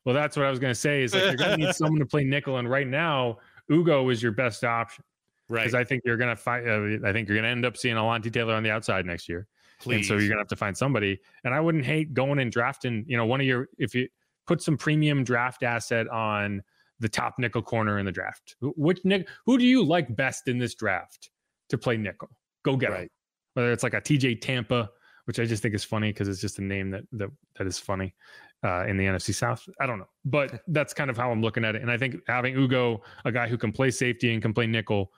Well, 0.05 0.15
that's 0.15 0.37
what 0.37 0.47
I 0.47 0.51
was 0.51 0.59
going 0.59 0.71
to 0.71 0.81
say. 0.81 1.03
Is 1.03 1.13
like 1.13 1.25
you're 1.25 1.37
going 1.37 1.61
to 1.61 1.67
need 1.67 1.75
someone 1.75 2.01
to 2.01 2.07
play 2.07 2.25
nickel, 2.25 2.57
and 2.57 2.69
right 2.69 2.87
now, 2.87 3.39
Ugo 3.71 4.09
is 4.09 4.23
your 4.23 4.33
best 4.33 4.65
option. 4.65 5.05
Right. 5.51 5.63
Because 5.63 5.75
I 5.75 5.85
think 5.85 6.03
you're 6.07 6.17
going 6.17 6.35
to 6.35 6.41
find. 6.41 6.67
Uh, 6.67 7.07
I 7.07 7.13
think 7.13 7.29
you're 7.29 7.37
going 7.37 7.45
to 7.45 7.51
end 7.51 7.67
up 7.67 7.77
seeing 7.77 7.97
Alontae 7.97 8.33
Taylor 8.33 8.55
on 8.55 8.63
the 8.63 8.71
outside 8.71 9.05
next 9.05 9.29
year. 9.29 9.47
Please. 9.81 9.97
And 9.97 10.05
so 10.07 10.15
you're 10.15 10.29
going 10.29 10.37
to 10.37 10.43
have 10.43 10.49
to 10.49 10.57
find 10.57 10.77
somebody. 10.77 11.19
And 11.45 11.55
I 11.55 11.61
wouldn't 11.61 11.85
hate 11.85 12.15
going 12.15 12.39
and 12.39 12.53
drafting. 12.53 13.05
You 13.09 13.17
know, 13.17 13.27
one 13.27 13.41
of 13.41 13.47
your 13.47 13.69
if 13.79 13.95
you 13.95 14.09
put 14.47 14.63
some 14.63 14.77
premium 14.77 15.25
draft 15.25 15.63
asset 15.63 16.09
on 16.09 16.63
the 17.01 17.09
top 17.09 17.35
nickel 17.39 17.63
corner 17.63 17.99
in 17.99 18.05
the 18.05 18.13
draft. 18.13 18.57
Which 18.61 19.01
nick? 19.05 19.29
Who 19.47 19.59
do 19.59 19.65
you 19.65 19.85
like 19.85 20.15
best 20.15 20.49
in 20.49 20.59
this 20.59 20.75
draft 20.75 21.31
to 21.71 21.79
play 21.79 21.97
nickel? 21.97 22.29
Go 22.63 22.77
get 22.77 22.91
right. 22.91 23.03
him. 23.03 23.11
Whether 23.55 23.73
it's 23.73 23.83
like 23.83 23.95
a 23.95 24.01
TJ 24.01 24.41
Tampa, 24.43 24.91
which 25.25 25.41
I 25.41 25.45
just 25.45 25.63
think 25.63 25.75
is 25.75 25.83
funny 25.83 26.13
because 26.13 26.29
it's 26.29 26.41
just 26.41 26.59
a 26.59 26.63
name 26.63 26.91
that 26.91 27.05
that 27.13 27.31
that 27.57 27.67
is 27.67 27.79
funny 27.79 28.15
uh, 28.63 28.87
in 28.87 28.97
the 28.97 29.05
NFC 29.05 29.35
South. 29.35 29.67
I 29.81 29.87
don't 29.87 29.99
know, 29.99 30.09
but 30.25 30.63
that's 30.69 30.93
kind 30.93 31.11
of 31.11 31.17
how 31.17 31.31
I'm 31.31 31.43
looking 31.43 31.65
at 31.65 31.75
it. 31.75 31.83
And 31.83 31.91
I 31.91 31.97
think 31.97 32.17
having 32.29 32.55
Ugo, 32.55 33.03
a 33.25 33.33
guy 33.33 33.49
who 33.49 33.57
can 33.57 33.73
play 33.73 33.91
safety 33.91 34.33
and 34.33 34.43
can 34.43 34.53
play 34.53 34.67
nickel, 34.67 35.11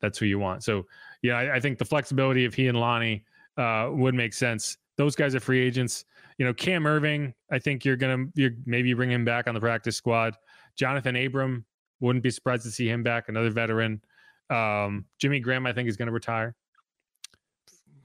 that's 0.00 0.18
who 0.18 0.26
you 0.26 0.38
want. 0.38 0.62
So 0.62 0.86
yeah, 1.22 1.38
I, 1.38 1.56
I 1.56 1.60
think 1.60 1.78
the 1.78 1.84
flexibility 1.84 2.44
of 2.44 2.54
he 2.54 2.68
and 2.68 2.78
Lonnie 2.78 3.24
uh, 3.56 3.90
would 3.92 4.14
make 4.14 4.34
sense. 4.34 4.76
Those 4.96 5.14
guys 5.14 5.34
are 5.34 5.40
free 5.40 5.60
agents. 5.60 6.04
You 6.38 6.44
know, 6.44 6.54
Cam 6.54 6.84
Erving, 6.84 7.32
I 7.50 7.58
think 7.58 7.84
you're 7.84 7.96
gonna 7.96 8.26
you're 8.34 8.52
maybe 8.64 8.92
bring 8.94 9.10
him 9.10 9.24
back 9.24 9.48
on 9.48 9.54
the 9.54 9.60
practice 9.60 9.96
squad. 9.96 10.34
Jonathan 10.76 11.16
Abram, 11.16 11.64
wouldn't 12.00 12.22
be 12.22 12.30
surprised 12.30 12.64
to 12.64 12.70
see 12.70 12.88
him 12.88 13.02
back, 13.02 13.28
another 13.28 13.50
veteran. 13.50 14.00
Um, 14.50 15.06
Jimmy 15.18 15.40
Graham, 15.40 15.66
I 15.66 15.72
think, 15.72 15.88
is 15.88 15.96
to 15.96 16.10
retire. 16.10 16.54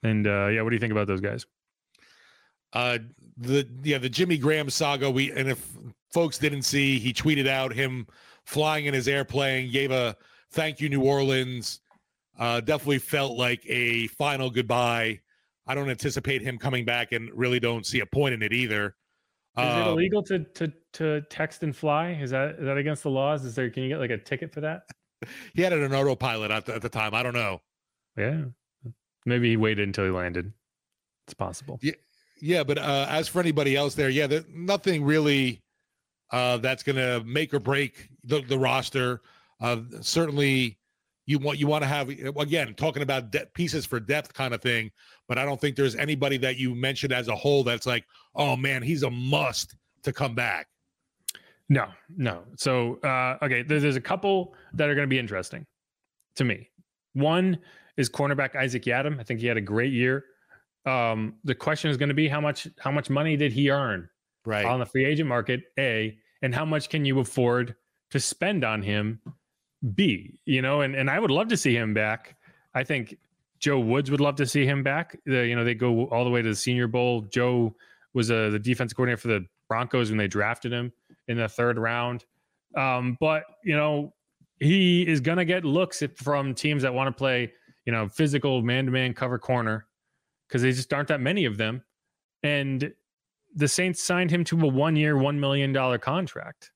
And 0.04 0.26
uh, 0.26 0.48
yeah, 0.48 0.62
what 0.62 0.70
do 0.70 0.76
you 0.76 0.80
think 0.80 0.92
about 0.92 1.08
those 1.08 1.22
guys? 1.22 1.46
Uh, 2.74 3.00
the 3.38 3.68
yeah, 3.84 3.98
the 3.98 4.10
Jimmy 4.10 4.38
Graham 4.38 4.70
saga. 4.70 5.12
We 5.12 5.32
and 5.32 5.50
if 5.50 5.78
folks 6.12 6.38
didn't 6.38 6.64
see, 6.64 7.00
he 7.00 7.14
tweeted 7.14 7.48
out 7.48 7.74
him 7.74 8.08
flying 8.46 8.86
in 8.86 8.94
his 8.94 9.08
airplane, 9.08 9.72
gave 9.72 9.92
a 9.92 10.16
thank 10.52 10.80
you 10.80 10.90
New 10.90 11.04
Orleans. 11.04 11.82
Uh, 12.40 12.60
definitely 12.62 13.00
felt 13.00 13.38
like 13.38 13.62
a 13.68 14.08
final 14.08 14.50
goodbye. 14.50 15.20
I 15.68 15.76
don't 15.76 15.90
anticipate 15.90 16.42
him 16.42 16.58
coming 16.58 16.86
back, 16.86 17.12
and 17.12 17.30
really 17.34 17.60
don't 17.60 17.86
see 17.86 18.00
a 18.00 18.06
point 18.06 18.34
in 18.34 18.42
it 18.42 18.54
either. 18.54 18.96
Is 19.58 19.66
it 19.66 19.68
um, 19.68 19.90
illegal 19.90 20.24
to 20.24 20.40
to 20.40 20.72
to 20.94 21.22
text 21.30 21.64
and 21.64 21.76
fly? 21.76 22.12
Is 22.12 22.32
that 22.32 22.56
is 22.56 22.66
that 22.66 22.78
against 22.78 23.04
the 23.04 23.10
laws? 23.10 23.46
Is 23.46 23.56
there 23.56 23.70
can 23.70 23.84
you 23.84 23.90
get 23.90 24.00
like 24.00 24.12
a 24.12 24.18
ticket 24.18 24.54
for 24.54 24.62
that? 24.62 24.84
He 25.54 25.62
had 25.62 25.72
it 25.72 25.84
an 25.84 25.94
autopilot 25.94 26.50
at 26.50 26.66
the, 26.66 26.74
at 26.74 26.82
the 26.82 26.90
time. 26.90 27.14
I 27.14 27.22
don't 27.22 27.36
know. 27.36 27.62
Yeah, 28.18 28.46
Maybe 29.26 29.50
he 29.50 29.58
waited 29.58 29.88
until 29.88 30.06
he 30.06 30.12
landed. 30.12 30.52
It's 31.28 31.34
possible. 31.34 31.80
Yeah, 31.82 31.94
yeah. 32.42 32.64
But 32.64 32.80
uh, 32.80 33.06
as 33.10 33.28
for 33.28 33.40
anybody 33.40 33.76
else 33.76 33.94
there, 33.94 34.10
yeah, 34.10 34.28
there, 34.28 34.44
nothing 34.52 35.04
really 35.04 35.62
uh, 36.32 36.58
that's 36.58 36.84
going 36.84 36.96
to 36.96 37.24
make 37.26 37.54
or 37.54 37.60
break 37.60 38.10
the, 38.24 38.42
the 38.42 38.58
roster. 38.58 39.22
Uh, 39.60 39.82
certainly, 40.02 40.80
you 41.26 41.40
want 41.40 41.60
you 41.60 41.68
want 41.68 41.84
to 41.84 41.88
have 41.88 42.10
again 42.10 42.74
talking 42.76 43.04
about 43.04 43.32
de- 43.32 43.46
pieces 43.54 43.86
for 43.86 44.00
depth 44.00 44.34
kind 44.34 44.54
of 44.54 44.62
thing. 44.62 44.92
But 45.28 45.38
I 45.38 45.46
don't 45.46 45.60
think 45.60 45.76
there's 45.76 45.96
anybody 45.96 46.38
that 46.38 46.58
you 46.58 46.76
mentioned 46.76 47.14
as 47.14 47.28
a 47.28 47.36
whole 47.36 47.64
that's 47.64 47.86
like, 47.86 48.06
oh 48.36 48.56
man, 48.56 48.82
he's 48.82 49.04
a 49.04 49.10
must 49.10 49.76
to 50.04 50.12
come 50.12 50.36
back. 50.36 50.68
No, 51.70 51.88
no. 52.18 52.44
So 52.58 53.00
uh, 53.04 53.38
okay, 53.44 53.64
there's, 53.64 53.84
there's 53.84 53.96
a 53.96 54.02
couple 54.02 54.56
that 54.74 54.90
are 54.90 54.96
going 54.96 55.08
to 55.08 55.10
be 55.10 55.20
interesting 55.20 55.66
to 56.36 56.44
me. 56.44 56.70
One 57.14 57.60
is 57.98 58.10
cornerback 58.10 58.56
Isaac 58.56 58.84
Yiadom. 58.84 59.20
I 59.20 59.24
think 59.24 59.40
he 59.40 59.48
had 59.48 59.58
a 59.58 59.62
great 59.62 59.94
year. 59.94 60.26
Um, 60.86 61.36
the 61.44 61.56
question 61.56 61.92
is 61.92 61.98
going 61.98 62.10
to 62.10 62.16
be 62.16 62.28
how 62.28 62.42
much 62.42 62.68
how 62.80 62.92
much 62.92 63.10
money 63.10 63.38
did 63.38 63.54
he 63.54 63.70
earn 63.70 64.10
right 64.46 64.66
on 64.66 64.80
the 64.80 64.86
free 64.86 65.06
agent 65.06 65.30
market? 65.30 65.62
A 65.78 66.18
and 66.42 66.56
how 66.56 66.66
much 66.66 66.90
can 66.90 67.06
you 67.06 67.20
afford 67.20 67.76
to 68.10 68.20
spend 68.20 68.64
on 68.64 68.82
him? 68.82 69.22
B, 69.96 70.40
you 70.46 70.62
know, 70.62 70.82
and 70.82 70.96
and 70.96 71.10
I 71.10 71.20
would 71.20 71.32
love 71.32 71.48
to 71.50 71.58
see 71.58 71.76
him 71.76 71.94
back. 71.94 72.36
I 72.74 72.84
think 72.84 73.18
Joe 73.60 73.80
Woods 73.80 74.12
would 74.12 74.22
love 74.22 74.36
to 74.36 74.46
see 74.46 74.66
him 74.66 74.84
back. 74.84 75.20
The, 75.26 75.48
you 75.48 75.56
know, 75.56 75.64
they 75.64 75.76
go 75.76 76.06
all 76.08 76.24
the 76.24 76.30
way 76.30 76.42
to 76.42 76.50
the 76.50 76.56
Senior 76.56 76.88
Bowl. 76.88 77.22
Joe 77.22 77.76
was 78.14 78.32
uh, 78.32 78.50
the 78.50 78.60
defense 78.60 78.94
coordinator 78.94 79.18
for 79.18 79.28
the 79.28 79.46
Broncos 79.68 80.10
when 80.10 80.18
they 80.18 80.28
drafted 80.28 80.72
him 80.72 80.92
in 81.28 81.38
the 81.38 81.48
third 81.48 81.78
round. 81.78 82.26
Um, 82.76 83.18
but 83.20 83.44
you 83.64 83.76
know, 83.76 84.14
he 84.60 85.08
is 85.08 85.20
going 85.20 85.38
to 85.38 85.46
get 85.46 85.66
looks 85.66 86.04
from 86.16 86.54
teams 86.54 86.84
that 86.84 86.94
want 86.94 87.08
to 87.08 87.18
play 87.18 87.52
you 87.86 87.92
know, 87.92 88.08
physical 88.08 88.62
man 88.62 88.86
to 88.86 88.92
man 88.92 89.14
cover 89.14 89.40
corner 89.40 89.88
because 90.48 90.62
they 90.62 90.72
just 90.72 90.94
aren't 90.94 91.08
that 91.08 91.22
many 91.22 91.46
of 91.46 91.58
them. 91.58 91.84
And 92.44 92.94
the 93.56 93.68
Saints 93.68 94.02
signed 94.02 94.32
him 94.32 94.44
to 94.46 94.60
a 94.62 94.68
one 94.68 94.96
year, 94.96 95.16
$1 95.16 95.38
million 95.38 95.74
contract. 96.00 96.72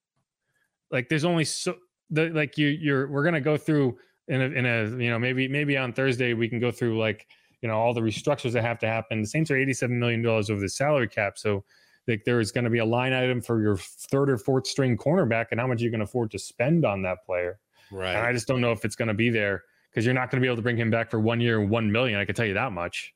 Like 0.91 1.09
there's 1.09 1.25
only 1.25 1.45
so, 1.45 1.75
the, 2.09 2.29
like 2.29 2.57
you, 2.57 2.67
you're, 2.67 3.07
we're 3.07 3.23
going 3.23 3.33
to 3.33 3.41
go 3.41 3.57
through 3.57 3.97
in 4.27 4.41
a, 4.41 4.45
in 4.45 4.65
a, 4.65 5.03
you 5.03 5.09
know, 5.09 5.19
maybe, 5.19 5.47
maybe 5.47 5.77
on 5.77 5.93
Thursday 5.93 6.33
we 6.33 6.47
can 6.47 6.59
go 6.59 6.71
through 6.71 6.99
like, 6.99 7.27
you 7.61 7.67
know, 7.67 7.75
all 7.75 7.93
the 7.93 8.01
restructures 8.01 8.51
that 8.53 8.63
have 8.63 8.79
to 8.79 8.87
happen. 8.87 9.21
The 9.21 9.27
Saints 9.27 9.49
are 9.49 9.55
$87 9.55 9.89
million 9.89 10.25
over 10.25 10.59
the 10.59 10.69
salary 10.69 11.07
cap. 11.07 11.37
So, 11.37 11.63
like 12.07 12.23
there 12.23 12.39
is 12.39 12.51
going 12.51 12.65
to 12.65 12.69
be 12.69 12.77
a 12.77 12.85
line 12.85 13.13
item 13.13 13.41
for 13.41 13.61
your 13.61 13.77
third 13.77 14.29
or 14.29 14.37
fourth 14.37 14.67
string 14.67 14.95
cornerback 14.95 15.47
and 15.49 15.59
how 15.59 15.65
much 15.65 15.81
you 15.81 15.89
can 15.89 16.01
afford 16.01 16.29
to 16.31 16.39
spend 16.39 16.85
on 16.85 17.01
that 17.01 17.25
player. 17.25 17.57
Right. 17.91 18.15
And 18.15 18.25
I 18.25 18.31
just 18.31 18.47
don't 18.47 18.61
know 18.61 18.71
if 18.71 18.85
it's 18.85 18.95
going 18.95 19.07
to 19.07 19.15
be 19.15 19.31
there 19.31 19.63
because 19.89 20.05
you're 20.05 20.13
not 20.13 20.29
going 20.29 20.39
to 20.39 20.41
be 20.41 20.47
able 20.47 20.57
to 20.57 20.61
bring 20.61 20.77
him 20.77 20.91
back 20.91 21.09
for 21.09 21.19
one 21.19 21.41
year, 21.41 21.65
one 21.65 21.91
million. 21.91 22.19
I 22.19 22.25
can 22.25 22.35
tell 22.35 22.45
you 22.45 22.53
that 22.53 22.71
much. 22.71 23.15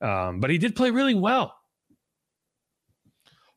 Um, 0.00 0.40
but 0.40 0.48
he 0.48 0.56
did 0.56 0.74
play 0.74 0.90
really 0.90 1.14
well. 1.14 1.54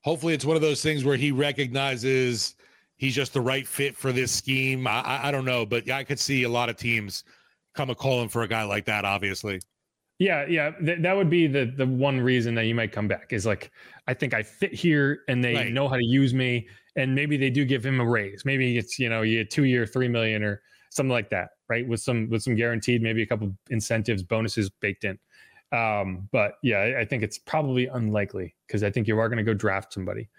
hopefully 0.01 0.33
it's 0.33 0.45
one 0.45 0.55
of 0.55 0.61
those 0.61 0.81
things 0.81 1.05
where 1.05 1.15
he 1.15 1.31
recognizes 1.31 2.55
he's 2.97 3.15
just 3.15 3.33
the 3.33 3.41
right 3.41 3.67
fit 3.67 3.95
for 3.95 4.11
this 4.11 4.31
scheme. 4.31 4.87
I, 4.87 5.01
I, 5.01 5.27
I 5.27 5.31
don't 5.31 5.45
know, 5.45 5.65
but 5.65 5.89
I 5.89 6.03
could 6.03 6.19
see 6.19 6.43
a 6.43 6.49
lot 6.49 6.69
of 6.69 6.77
teams 6.77 7.23
come 7.73 7.89
a 7.89 7.95
calling 7.95 8.29
for 8.29 8.43
a 8.43 8.47
guy 8.47 8.63
like 8.63 8.85
that. 8.85 9.05
Obviously. 9.05 9.59
Yeah, 10.17 10.45
yeah, 10.47 10.71
th- 10.71 11.01
that 11.01 11.15
would 11.15 11.29
be 11.29 11.45
the 11.45 11.65
the 11.65 11.85
one 11.85 12.21
reason 12.21 12.55
that 12.55 12.65
you 12.65 12.75
might 12.75 12.93
come 12.93 13.07
back 13.07 13.33
is 13.33 13.45
like 13.45 13.71
I 14.07 14.13
think 14.13 14.33
I 14.33 14.43
fit 14.43 14.73
here 14.73 15.23
and 15.27 15.43
they 15.43 15.55
right. 15.55 15.73
know 15.73 15.89
how 15.89 15.97
to 15.97 16.05
use 16.05 16.33
me 16.33 16.67
and 16.95 17.13
maybe 17.13 17.35
they 17.35 17.49
do 17.49 17.65
give 17.65 17.85
him 17.85 17.99
a 17.99 18.05
raise. 18.05 18.45
Maybe 18.45 18.77
it's 18.77 18.97
you 18.97 19.09
know 19.09 19.23
you 19.23 19.43
two 19.43 19.65
year 19.65 19.85
three 19.85 20.07
million 20.07 20.43
or 20.43 20.61
something 20.89 21.11
like 21.11 21.29
that, 21.31 21.49
right? 21.67 21.85
With 21.87 21.99
some 21.99 22.29
with 22.29 22.43
some 22.43 22.55
guaranteed, 22.55 23.01
maybe 23.01 23.21
a 23.23 23.25
couple 23.25 23.53
incentives, 23.69 24.23
bonuses 24.23 24.69
baked 24.69 25.03
in. 25.03 25.19
Um, 25.71 26.29
but 26.31 26.53
yeah, 26.63 26.95
I 26.97 27.03
think 27.03 27.21
it's 27.21 27.37
probably 27.37 27.87
unlikely 27.87 28.55
because 28.67 28.83
I 28.83 28.91
think 28.91 29.07
you 29.07 29.19
are 29.19 29.27
going 29.27 29.37
to 29.37 29.43
go 29.43 29.53
draft 29.53 29.93
somebody. 29.93 30.29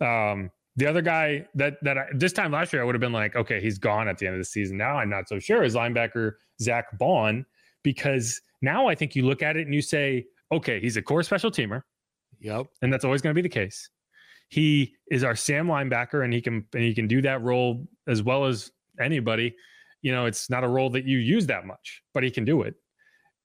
Um, 0.00 0.50
the 0.76 0.86
other 0.86 1.02
guy 1.02 1.46
that 1.54 1.74
that 1.82 1.98
I, 1.98 2.06
this 2.14 2.32
time 2.32 2.52
last 2.52 2.72
year 2.72 2.82
I 2.82 2.84
would 2.84 2.94
have 2.94 3.00
been 3.00 3.12
like, 3.12 3.36
okay, 3.36 3.60
he's 3.60 3.78
gone 3.78 4.08
at 4.08 4.18
the 4.18 4.26
end 4.26 4.34
of 4.34 4.40
the 4.40 4.44
season. 4.44 4.76
Now 4.76 4.98
I'm 4.98 5.10
not 5.10 5.28
so 5.28 5.38
sure. 5.38 5.62
Is 5.62 5.74
linebacker 5.74 6.32
Zach 6.60 6.86
Baun 6.98 7.44
because 7.82 8.40
now 8.62 8.86
I 8.86 8.94
think 8.94 9.14
you 9.14 9.24
look 9.24 9.42
at 9.42 9.56
it 9.56 9.66
and 9.66 9.74
you 9.74 9.82
say, 9.82 10.26
okay, 10.52 10.80
he's 10.80 10.96
a 10.96 11.02
core 11.02 11.22
special 11.22 11.50
teamer. 11.50 11.82
Yep, 12.40 12.66
and 12.82 12.92
that's 12.92 13.04
always 13.04 13.20
going 13.20 13.34
to 13.34 13.38
be 13.38 13.46
the 13.46 13.52
case. 13.52 13.90
He 14.48 14.94
is 15.10 15.22
our 15.22 15.36
Sam 15.36 15.66
linebacker, 15.66 16.24
and 16.24 16.32
he 16.32 16.40
can 16.40 16.64
and 16.74 16.82
he 16.82 16.94
can 16.94 17.06
do 17.06 17.22
that 17.22 17.42
role 17.42 17.86
as 18.08 18.22
well 18.22 18.46
as 18.46 18.70
anybody. 19.00 19.54
You 20.02 20.12
know, 20.12 20.26
it's 20.26 20.48
not 20.48 20.64
a 20.64 20.68
role 20.68 20.90
that 20.90 21.04
you 21.04 21.18
use 21.18 21.46
that 21.46 21.66
much, 21.66 22.02
but 22.14 22.22
he 22.22 22.30
can 22.30 22.44
do 22.44 22.62
it 22.62 22.74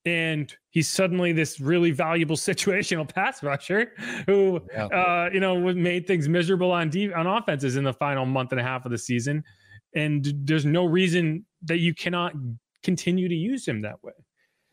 and 0.06 0.54
he's 0.70 0.90
suddenly 0.90 1.32
this 1.32 1.60
really 1.60 1.92
valuable 1.92 2.36
situational 2.50 3.08
pass 3.08 3.42
rusher 3.44 3.92
who 4.26 4.62
yeah. 4.72 4.86
uh, 4.86 5.30
you 5.34 5.40
know 5.40 5.60
made 5.74 6.08
things 6.08 6.30
miserable 6.30 6.72
on 6.72 6.90
de- 6.90 7.14
on 7.14 7.28
offenses 7.28 7.76
in 7.76 7.84
the 7.84 7.94
final 7.94 8.26
month 8.26 8.52
and 8.52 8.62
a 8.62 8.64
half 8.64 8.86
of 8.86 8.92
the 8.92 8.98
season. 8.98 9.44
And 9.96 10.34
there's 10.44 10.66
no 10.66 10.86
reason 10.86 11.46
that 11.64 11.78
you 11.78 11.94
cannot 11.94 12.34
continue 12.84 13.30
to 13.30 13.36
use 13.36 13.66
him 13.66 13.82
that 13.82 14.04
way. 14.04 14.14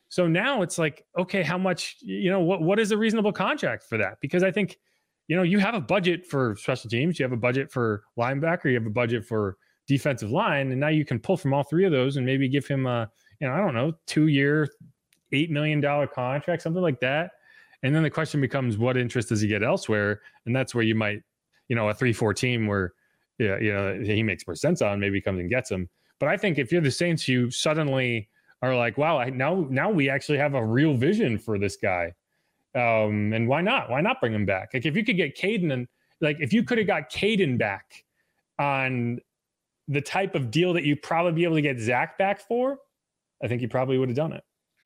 So 0.08 0.26
now 0.26 0.62
it's 0.62 0.78
like 0.78 1.04
okay 1.18 1.42
how 1.42 1.58
much 1.58 1.96
you 2.00 2.30
know 2.30 2.40
what 2.40 2.60
what 2.60 2.78
is 2.78 2.90
a 2.90 2.98
reasonable 2.98 3.32
contract 3.32 3.84
for 3.88 3.98
that? 3.98 4.18
Because 4.20 4.42
i 4.42 4.50
think 4.50 4.78
you 5.28 5.36
know 5.36 5.42
you 5.42 5.58
have 5.58 5.74
a 5.74 5.80
budget 5.80 6.26
for 6.26 6.54
special 6.56 6.90
teams 6.90 7.18
you 7.18 7.24
have 7.24 7.32
a 7.32 7.36
budget 7.36 7.70
for 7.70 8.02
linebacker 8.18 8.66
you 8.66 8.74
have 8.74 8.86
a 8.86 8.90
budget 8.90 9.24
for 9.24 9.56
defensive 9.88 10.30
line 10.30 10.70
and 10.72 10.80
now 10.80 10.88
you 10.88 11.04
can 11.04 11.18
pull 11.18 11.36
from 11.36 11.54
all 11.54 11.62
three 11.62 11.84
of 11.84 11.92
those 11.92 12.16
and 12.16 12.26
maybe 12.26 12.48
give 12.48 12.66
him 12.66 12.86
a 12.86 13.08
you 13.40 13.48
know 13.48 13.54
i 13.54 13.58
don't 13.58 13.74
know 13.74 13.92
two 14.06 14.28
year 14.28 14.68
eight 15.32 15.50
million 15.50 15.80
dollar 15.80 16.06
contract, 16.06 16.62
something 16.62 16.82
like 16.82 17.00
that. 17.00 17.32
And 17.82 17.94
then 17.94 18.02
the 18.02 18.10
question 18.10 18.40
becomes, 18.40 18.78
what 18.78 18.96
interest 18.96 19.28
does 19.28 19.40
he 19.40 19.48
get 19.48 19.62
elsewhere? 19.62 20.20
And 20.46 20.54
that's 20.54 20.74
where 20.74 20.84
you 20.84 20.94
might, 20.94 21.22
you 21.68 21.76
know, 21.76 21.88
a 21.88 21.94
three 21.94 22.12
four 22.12 22.32
team 22.32 22.66
where, 22.66 22.92
yeah, 23.38 23.58
you 23.58 23.72
know, 23.72 24.00
he 24.00 24.22
makes 24.22 24.46
more 24.46 24.54
sense 24.54 24.82
on 24.82 25.00
maybe 25.00 25.20
comes 25.20 25.40
and 25.40 25.50
gets 25.50 25.70
him. 25.70 25.88
But 26.20 26.28
I 26.28 26.36
think 26.36 26.58
if 26.58 26.70
you're 26.70 26.80
the 26.80 26.90
Saints, 26.90 27.26
you 27.26 27.50
suddenly 27.50 28.28
are 28.62 28.76
like, 28.76 28.96
wow, 28.96 29.18
I, 29.18 29.30
now 29.30 29.66
now 29.68 29.90
we 29.90 30.08
actually 30.08 30.38
have 30.38 30.54
a 30.54 30.64
real 30.64 30.94
vision 30.94 31.38
for 31.38 31.58
this 31.58 31.76
guy. 31.76 32.12
Um, 32.74 33.32
and 33.32 33.48
why 33.48 33.60
not? 33.60 33.90
Why 33.90 34.00
not 34.00 34.20
bring 34.20 34.32
him 34.32 34.46
back? 34.46 34.70
Like 34.72 34.86
if 34.86 34.96
you 34.96 35.04
could 35.04 35.16
get 35.16 35.36
Kaden 35.36 35.72
and 35.72 35.88
like 36.20 36.36
if 36.40 36.52
you 36.52 36.62
could 36.62 36.78
have 36.78 36.86
got 36.86 37.10
Kaden 37.10 37.58
back 37.58 38.04
on 38.58 39.18
the 39.88 40.00
type 40.00 40.36
of 40.36 40.50
deal 40.50 40.72
that 40.74 40.84
you'd 40.84 41.02
probably 41.02 41.32
be 41.32 41.44
able 41.44 41.56
to 41.56 41.62
get 41.62 41.80
Zach 41.80 42.16
back 42.16 42.40
for, 42.40 42.78
I 43.42 43.48
think 43.48 43.60
you 43.60 43.68
probably 43.68 43.98
would 43.98 44.08
have 44.08 44.16
done 44.16 44.32
it. 44.32 44.44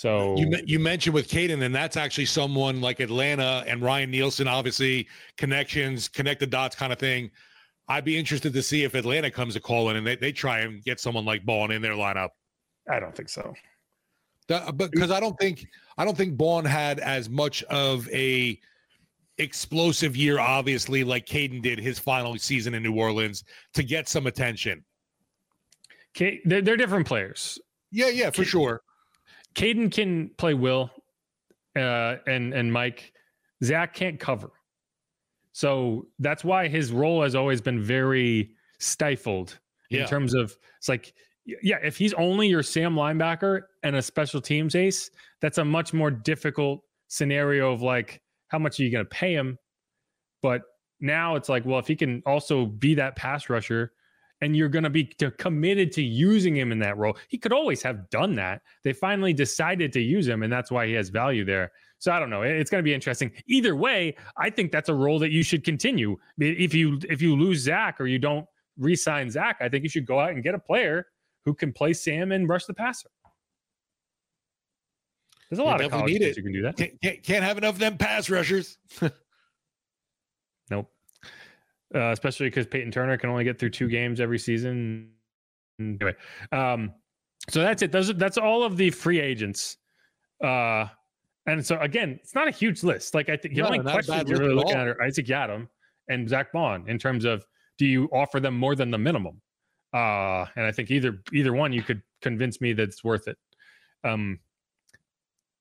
So 0.00 0.34
you 0.38 0.50
you 0.64 0.78
mentioned 0.78 1.12
with 1.12 1.28
Kaden, 1.28 1.62
and 1.62 1.74
that's 1.74 1.98
actually 1.98 2.24
someone 2.24 2.80
like 2.80 3.00
Atlanta 3.00 3.62
and 3.66 3.82
Ryan 3.82 4.10
Nielsen, 4.10 4.48
obviously 4.48 5.06
connections, 5.36 6.08
connect 6.08 6.40
the 6.40 6.46
dots 6.46 6.74
kind 6.74 6.90
of 6.90 6.98
thing. 6.98 7.30
I'd 7.86 8.06
be 8.06 8.16
interested 8.18 8.54
to 8.54 8.62
see 8.62 8.82
if 8.84 8.94
Atlanta 8.94 9.30
comes 9.30 9.56
a 9.56 9.60
call 9.60 9.90
in 9.90 9.96
and 9.96 10.06
they, 10.06 10.16
they 10.16 10.32
try 10.32 10.60
and 10.60 10.82
get 10.82 11.00
someone 11.00 11.26
like 11.26 11.44
Baun 11.44 11.70
in 11.70 11.82
their 11.82 11.92
lineup. 11.92 12.30
I 12.88 12.98
don't 12.98 13.14
think 13.14 13.28
so. 13.28 13.52
Uh, 14.48 14.72
but 14.72 14.90
because 14.90 15.10
I 15.10 15.20
don't 15.20 15.38
think 15.38 15.66
I 15.98 16.06
don't 16.06 16.16
think 16.16 16.34
Baun 16.34 16.64
had 16.64 16.98
as 17.00 17.28
much 17.28 17.62
of 17.64 18.08
a 18.08 18.58
explosive 19.36 20.16
year, 20.16 20.40
obviously, 20.40 21.04
like 21.04 21.26
Kaden 21.26 21.60
did 21.60 21.78
his 21.78 21.98
final 21.98 22.38
season 22.38 22.72
in 22.72 22.82
New 22.82 22.94
Orleans 22.94 23.44
to 23.74 23.82
get 23.82 24.08
some 24.08 24.26
attention. 24.26 24.82
Okay, 26.16 26.40
they're, 26.46 26.62
they're 26.62 26.78
different 26.78 27.06
players. 27.06 27.58
Yeah, 27.92 28.08
yeah, 28.08 28.30
for 28.30 28.46
sure. 28.46 28.80
Kaden 29.54 29.92
can 29.92 30.30
play 30.36 30.54
Will, 30.54 30.90
uh, 31.76 32.16
and 32.26 32.54
and 32.54 32.72
Mike. 32.72 33.12
Zach 33.62 33.94
can't 33.94 34.18
cover, 34.18 34.50
so 35.52 36.06
that's 36.18 36.42
why 36.42 36.68
his 36.68 36.92
role 36.92 37.22
has 37.22 37.34
always 37.34 37.60
been 37.60 37.82
very 37.82 38.50
stifled 38.78 39.58
in 39.90 40.06
terms 40.06 40.34
of 40.34 40.56
it's 40.78 40.88
like 40.88 41.12
yeah, 41.62 41.78
if 41.82 41.96
he's 41.96 42.14
only 42.14 42.48
your 42.48 42.62
Sam 42.62 42.94
linebacker 42.94 43.62
and 43.82 43.96
a 43.96 44.02
special 44.02 44.40
teams 44.40 44.74
ace, 44.74 45.10
that's 45.40 45.58
a 45.58 45.64
much 45.64 45.92
more 45.92 46.10
difficult 46.10 46.82
scenario 47.08 47.72
of 47.72 47.82
like 47.82 48.20
how 48.48 48.58
much 48.58 48.78
are 48.78 48.84
you 48.84 48.90
going 48.90 49.04
to 49.04 49.08
pay 49.08 49.34
him? 49.34 49.58
But 50.42 50.62
now 51.00 51.36
it's 51.36 51.48
like, 51.48 51.64
well, 51.64 51.78
if 51.78 51.86
he 51.86 51.96
can 51.96 52.22
also 52.26 52.66
be 52.66 52.94
that 52.94 53.16
pass 53.16 53.48
rusher 53.48 53.92
and 54.40 54.56
you're 54.56 54.68
going 54.68 54.84
to 54.84 54.90
be 54.90 55.04
committed 55.38 55.92
to 55.92 56.02
using 56.02 56.56
him 56.56 56.72
in 56.72 56.78
that 56.78 56.96
role. 56.96 57.16
He 57.28 57.38
could 57.38 57.52
always 57.52 57.82
have 57.82 58.08
done 58.10 58.34
that. 58.36 58.62
They 58.82 58.92
finally 58.92 59.32
decided 59.32 59.92
to 59.92 60.00
use 60.00 60.26
him, 60.26 60.42
and 60.42 60.52
that's 60.52 60.70
why 60.70 60.86
he 60.86 60.92
has 60.94 61.10
value 61.10 61.44
there. 61.44 61.72
So 61.98 62.12
I 62.12 62.18
don't 62.18 62.30
know. 62.30 62.42
It's 62.42 62.70
going 62.70 62.82
to 62.82 62.84
be 62.84 62.94
interesting. 62.94 63.30
Either 63.46 63.76
way, 63.76 64.16
I 64.38 64.48
think 64.48 64.72
that's 64.72 64.88
a 64.88 64.94
role 64.94 65.18
that 65.18 65.30
you 65.30 65.42
should 65.42 65.64
continue. 65.64 66.16
If 66.38 66.72
you 66.72 66.98
if 67.08 67.20
you 67.20 67.36
lose 67.36 67.60
Zach 67.60 68.00
or 68.00 68.06
you 68.06 68.18
don't 68.18 68.46
re-sign 68.78 69.30
Zach, 69.30 69.58
I 69.60 69.68
think 69.68 69.82
you 69.82 69.90
should 69.90 70.06
go 70.06 70.18
out 70.18 70.30
and 70.30 70.42
get 70.42 70.54
a 70.54 70.58
player 70.58 71.06
who 71.44 71.52
can 71.52 71.72
play 71.72 71.92
Sam 71.92 72.32
and 72.32 72.48
rush 72.48 72.64
the 72.64 72.72
passer. 72.72 73.10
There's 75.50 75.58
a 75.58 75.64
lot 75.64 75.84
of 75.84 75.90
college 75.90 76.16
kids 76.16 76.36
who 76.36 76.42
can 76.44 76.52
do 76.52 76.62
that. 76.62 76.76
Can't, 76.76 77.22
can't 77.22 77.44
have 77.44 77.58
enough 77.58 77.74
of 77.74 77.80
them 77.80 77.98
pass 77.98 78.30
rushers. 78.30 78.78
nope 80.70 80.90
uh, 81.94 82.10
especially 82.10 82.46
because 82.46 82.66
Peyton 82.66 82.90
Turner 82.90 83.16
can 83.16 83.30
only 83.30 83.44
get 83.44 83.58
through 83.58 83.70
two 83.70 83.88
games 83.88 84.20
every 84.20 84.38
season. 84.38 85.10
Anyway, 85.78 86.14
um, 86.52 86.92
so 87.48 87.60
that's 87.60 87.82
it. 87.82 87.92
Those 87.92 88.14
that's 88.14 88.38
all 88.38 88.62
of 88.62 88.76
the 88.76 88.90
free 88.90 89.20
agents. 89.20 89.78
Uh, 90.42 90.86
and 91.46 91.64
so 91.64 91.78
again, 91.80 92.18
it's 92.22 92.34
not 92.34 92.48
a 92.48 92.50
huge 92.50 92.82
list. 92.82 93.14
Like 93.14 93.28
I 93.28 93.36
think 93.36 93.54
the 93.54 93.62
no, 93.62 93.68
only 93.68 93.80
questions 93.80 94.28
you're 94.28 94.38
really 94.38 94.54
looking 94.54 94.76
at 94.76 94.86
are 94.86 95.02
Isaac 95.02 95.26
Yiadom 95.26 95.68
and 96.08 96.28
Zach 96.28 96.52
Baun 96.52 96.88
in 96.88 96.98
terms 96.98 97.24
of 97.24 97.44
do 97.78 97.86
you 97.86 98.08
offer 98.12 98.40
them 98.40 98.56
more 98.56 98.74
than 98.74 98.90
the 98.90 98.98
minimum? 98.98 99.40
Uh, 99.92 100.44
and 100.56 100.66
I 100.66 100.72
think 100.72 100.90
either 100.90 101.22
either 101.32 101.52
one 101.52 101.72
you 101.72 101.82
could 101.82 102.02
convince 102.22 102.60
me 102.60 102.72
that 102.74 102.82
it's 102.82 103.02
worth 103.02 103.26
it. 103.26 103.38
Um, 104.04 104.38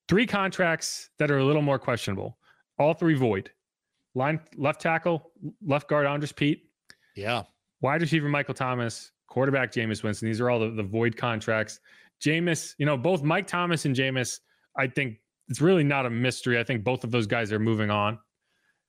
three 0.07 0.27
contracts 0.27 1.09
that 1.17 1.31
are 1.31 1.39
a 1.39 1.45
little 1.45 1.61
more 1.61 1.79
questionable. 1.79 2.37
All 2.77 2.93
three 2.93 3.15
void. 3.15 3.51
Line 4.19 4.39
left 4.57 4.81
tackle, 4.81 5.31
left 5.65 5.87
guard 5.87 6.05
Andrus 6.05 6.33
Peat. 6.33 6.69
Yeah. 7.15 7.43
Wide 7.79 8.01
receiver 8.01 8.27
Michael 8.27 8.53
Thomas, 8.53 9.11
quarterback 9.27 9.71
Jameis 9.71 10.03
Winston. 10.03 10.27
These 10.27 10.41
are 10.41 10.49
all 10.49 10.59
the, 10.59 10.71
the 10.71 10.83
void 10.83 11.15
contracts. 11.15 11.79
Jameis, 12.21 12.75
you 12.77 12.85
know, 12.85 12.97
both 12.97 13.23
Mike 13.23 13.47
Thomas 13.47 13.85
and 13.85 13.95
Jameis, 13.95 14.39
I 14.77 14.87
think 14.87 15.19
it's 15.47 15.61
really 15.61 15.85
not 15.85 16.05
a 16.05 16.09
mystery. 16.09 16.59
I 16.59 16.63
think 16.65 16.83
both 16.83 17.05
of 17.05 17.11
those 17.11 17.27
guys 17.27 17.53
are 17.53 17.59
moving 17.59 17.89
on. 17.89 18.19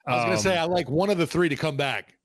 I 0.04 0.16
was 0.16 0.24
gonna 0.24 0.38
say 0.38 0.58
Um, 0.58 0.70
I 0.70 0.72
like 0.72 0.90
one 0.90 1.10
of 1.10 1.18
the 1.18 1.26
three 1.26 1.48
to 1.48 1.56
come 1.56 1.76
back. 1.76 2.18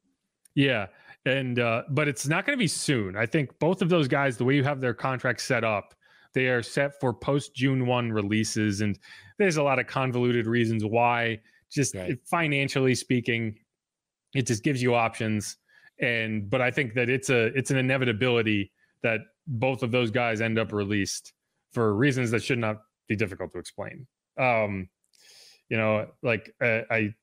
Yeah. 0.56 0.88
And 1.28 1.60
uh, 1.60 1.84
but 1.90 2.08
it's 2.08 2.28
not 2.28 2.46
going 2.46 2.58
to 2.58 2.62
be 2.62 2.68
soon. 2.68 3.16
I 3.16 3.28
think 3.28 3.58
both 3.60 3.84
of 3.84 3.90
those 3.90 4.08
guys, 4.08 4.36
the 4.38 4.46
way 4.46 4.56
you 4.56 4.64
have 4.64 4.82
their 4.82 4.94
contracts 4.94 5.44
set 5.44 5.64
up, 5.64 5.94
they 6.34 6.48
are 6.48 6.64
set 6.64 7.00
for 7.00 7.14
post 7.14 7.56
June 7.56 7.86
one 7.86 8.12
releases, 8.12 8.82
and 8.82 8.98
there's 9.38 9.58
a 9.58 9.64
lot 9.64 9.80
of 9.80 9.88
convoluted 9.88 10.48
reasons 10.48 10.84
why. 10.84 11.40
Just 11.76 11.94
Right. 11.96 12.18
financially 12.26 12.96
speaking, 12.96 13.60
it 14.34 14.48
just 14.48 14.64
gives 14.64 14.82
you 14.82 14.96
options. 14.96 15.58
And 16.00 16.50
but 16.50 16.62
I 16.62 16.72
think 16.72 16.94
that 16.96 17.10
it's 17.10 17.30
a 17.30 17.48
it's 17.58 17.70
an 17.72 17.78
inevitability 17.78 18.72
that 19.04 19.20
both 19.48 19.84
of 19.84 19.92
those 19.92 20.10
guys 20.12 20.42
end 20.42 20.58
up 20.58 20.72
released 20.74 21.34
for 21.72 21.94
reasons 21.94 22.32
that 22.32 22.42
should 22.44 22.58
not 22.60 22.78
be 23.08 23.16
difficult 23.16 23.52
to 23.54 23.60
explain. 23.60 24.08
Um, 24.38 24.90
you 25.70 25.78
know, 25.78 26.08
like 26.24 26.54
uh, 26.62 26.82
I, 26.90 27.14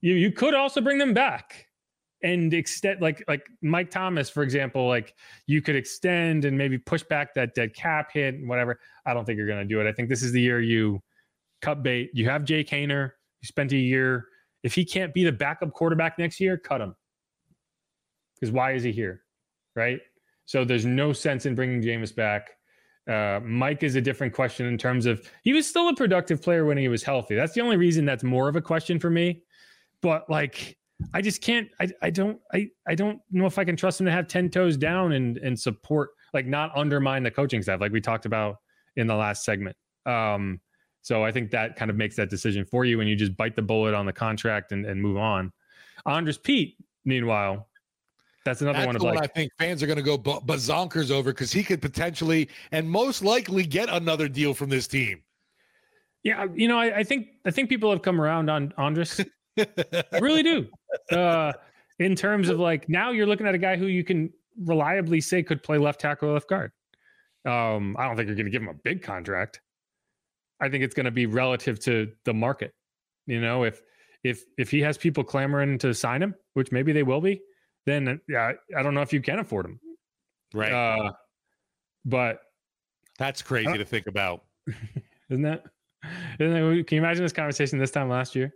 you 0.00 0.14
you 0.14 0.32
could 0.32 0.54
also 0.54 0.80
bring 0.80 0.98
them 0.98 1.14
back 1.14 1.66
and 2.22 2.52
extend 2.54 3.00
like 3.00 3.22
like 3.28 3.46
Mike 3.62 3.90
Thomas, 3.90 4.30
for 4.30 4.42
example, 4.42 4.88
like 4.88 5.14
you 5.46 5.60
could 5.62 5.76
extend 5.76 6.44
and 6.44 6.56
maybe 6.56 6.78
push 6.78 7.02
back 7.04 7.34
that 7.34 7.54
dead 7.54 7.74
cap 7.74 8.10
hit 8.12 8.34
and 8.34 8.48
whatever. 8.48 8.80
I 9.04 9.14
don't 9.14 9.24
think 9.24 9.36
you're 9.38 9.46
gonna 9.48 9.64
do 9.64 9.80
it. 9.80 9.88
I 9.88 9.92
think 9.92 10.08
this 10.08 10.22
is 10.22 10.32
the 10.32 10.40
year 10.40 10.60
you 10.60 11.02
cut 11.62 11.82
bait. 11.82 12.10
You 12.14 12.28
have 12.28 12.44
Jake 12.44 12.68
Haener. 12.68 13.12
Spent 13.46 13.72
a 13.72 13.76
year. 13.76 14.26
If 14.62 14.74
he 14.74 14.84
can't 14.84 15.14
be 15.14 15.24
the 15.24 15.32
backup 15.32 15.72
quarterback 15.72 16.18
next 16.18 16.40
year, 16.40 16.56
cut 16.56 16.80
him. 16.80 16.94
Because 18.34 18.52
why 18.52 18.72
is 18.72 18.82
he 18.82 18.92
here? 18.92 19.22
Right. 19.74 20.00
So 20.46 20.64
there's 20.64 20.86
no 20.86 21.12
sense 21.12 21.46
in 21.46 21.54
bringing 21.54 21.82
Jameis 21.82 22.14
back. 22.14 22.50
Uh, 23.08 23.40
Mike 23.44 23.82
is 23.82 23.94
a 23.94 24.00
different 24.00 24.32
question 24.32 24.66
in 24.66 24.76
terms 24.76 25.06
of 25.06 25.30
he 25.42 25.52
was 25.52 25.66
still 25.66 25.88
a 25.88 25.94
productive 25.94 26.42
player 26.42 26.64
when 26.64 26.76
he 26.76 26.88
was 26.88 27.02
healthy. 27.02 27.36
That's 27.36 27.52
the 27.52 27.60
only 27.60 27.76
reason 27.76 28.04
that's 28.04 28.24
more 28.24 28.48
of 28.48 28.56
a 28.56 28.60
question 28.60 28.98
for 28.98 29.10
me. 29.10 29.42
But 30.02 30.28
like, 30.28 30.76
I 31.14 31.20
just 31.20 31.42
can't. 31.42 31.68
I 31.80 31.88
I 32.02 32.10
don't. 32.10 32.38
I 32.52 32.68
I 32.88 32.94
don't 32.94 33.20
know 33.30 33.46
if 33.46 33.58
I 33.58 33.64
can 33.64 33.76
trust 33.76 34.00
him 34.00 34.06
to 34.06 34.12
have 34.12 34.26
ten 34.28 34.50
toes 34.50 34.76
down 34.76 35.12
and 35.12 35.38
and 35.38 35.58
support 35.58 36.10
like 36.34 36.46
not 36.46 36.76
undermine 36.76 37.22
the 37.22 37.30
coaching 37.30 37.62
staff 37.62 37.80
like 37.80 37.92
we 37.92 38.00
talked 38.00 38.26
about 38.26 38.56
in 38.96 39.06
the 39.06 39.14
last 39.14 39.44
segment. 39.44 39.76
Um, 40.04 40.60
so 41.06 41.22
I 41.24 41.30
think 41.30 41.52
that 41.52 41.76
kind 41.76 41.88
of 41.88 41.96
makes 41.96 42.16
that 42.16 42.30
decision 42.30 42.64
for 42.64 42.84
you, 42.84 43.00
and 43.00 43.08
you 43.08 43.14
just 43.14 43.36
bite 43.36 43.54
the 43.54 43.62
bullet 43.62 43.94
on 43.94 44.06
the 44.06 44.12
contract 44.12 44.72
and 44.72 44.84
and 44.84 45.00
move 45.00 45.16
on. 45.16 45.52
Andrus 46.04 46.36
Peat, 46.36 46.74
meanwhile, 47.04 47.68
that's 48.44 48.60
another 48.60 48.78
That's 48.78 48.86
one 48.88 48.96
of 48.96 49.02
like 49.02 49.22
I 49.22 49.28
think 49.28 49.52
fans 49.56 49.84
are 49.84 49.86
going 49.86 49.98
to 49.98 50.02
go 50.02 50.18
b- 50.18 50.40
bazonkers 50.46 51.12
over 51.12 51.30
because 51.30 51.52
he 51.52 51.62
could 51.62 51.80
potentially 51.80 52.48
and 52.72 52.90
most 52.90 53.22
likely 53.22 53.64
get 53.64 53.88
another 53.88 54.28
deal 54.28 54.52
from 54.52 54.68
this 54.68 54.88
team. 54.88 55.22
Yeah, 56.24 56.46
you 56.52 56.66
know, 56.66 56.76
I, 56.76 56.98
I 56.98 57.04
think 57.04 57.28
I 57.44 57.52
think 57.52 57.68
people 57.68 57.88
have 57.88 58.02
come 58.02 58.20
around 58.20 58.50
on 58.50 58.74
Andrus. 58.76 59.20
I 59.56 59.66
really 60.20 60.42
do. 60.42 60.66
Uh, 61.12 61.52
in 62.00 62.16
terms 62.16 62.48
of 62.48 62.58
like 62.58 62.88
now 62.88 63.12
you're 63.12 63.28
looking 63.28 63.46
at 63.46 63.54
a 63.54 63.58
guy 63.58 63.76
who 63.76 63.86
you 63.86 64.02
can 64.02 64.32
reliably 64.64 65.20
say 65.20 65.44
could 65.44 65.62
play 65.62 65.78
left 65.78 66.00
tackle 66.00 66.30
or 66.30 66.32
left 66.32 66.48
guard. 66.48 66.72
Um, 67.44 67.94
I 67.96 68.08
don't 68.08 68.16
think 68.16 68.26
you're 68.26 68.34
going 68.34 68.46
to 68.46 68.50
give 68.50 68.62
him 68.62 68.70
a 68.70 68.74
big 68.74 69.04
contract. 69.04 69.60
I 70.60 70.68
think 70.68 70.84
it's 70.84 70.94
going 70.94 71.04
to 71.04 71.10
be 71.10 71.26
relative 71.26 71.78
to 71.80 72.10
the 72.24 72.34
market. 72.34 72.72
You 73.26 73.40
know, 73.40 73.64
if 73.64 73.82
if 74.24 74.44
if 74.58 74.70
he 74.70 74.80
has 74.82 74.96
people 74.96 75.24
clamoring 75.24 75.78
to 75.78 75.92
sign 75.94 76.22
him, 76.22 76.34
which 76.54 76.72
maybe 76.72 76.92
they 76.92 77.02
will 77.02 77.20
be, 77.20 77.40
then 77.84 78.20
yeah, 78.28 78.52
I 78.76 78.82
don't 78.82 78.94
know 78.94 79.02
if 79.02 79.12
you 79.12 79.20
can 79.20 79.38
afford 79.38 79.66
him. 79.66 79.80
Right. 80.54 80.72
Uh, 80.72 81.12
but 82.04 82.40
That's 83.18 83.42
crazy 83.42 83.68
Uh, 83.68 83.76
to 83.76 83.84
think 83.84 84.06
about. 84.06 84.44
isn't 85.30 85.42
that? 85.42 85.64
Isn't 86.38 86.52
that, 86.52 86.86
can 86.86 86.96
you 86.96 87.02
imagine 87.02 87.24
this 87.24 87.32
conversation 87.32 87.78
this 87.78 87.90
time 87.90 88.08
last 88.08 88.36
year? 88.36 88.52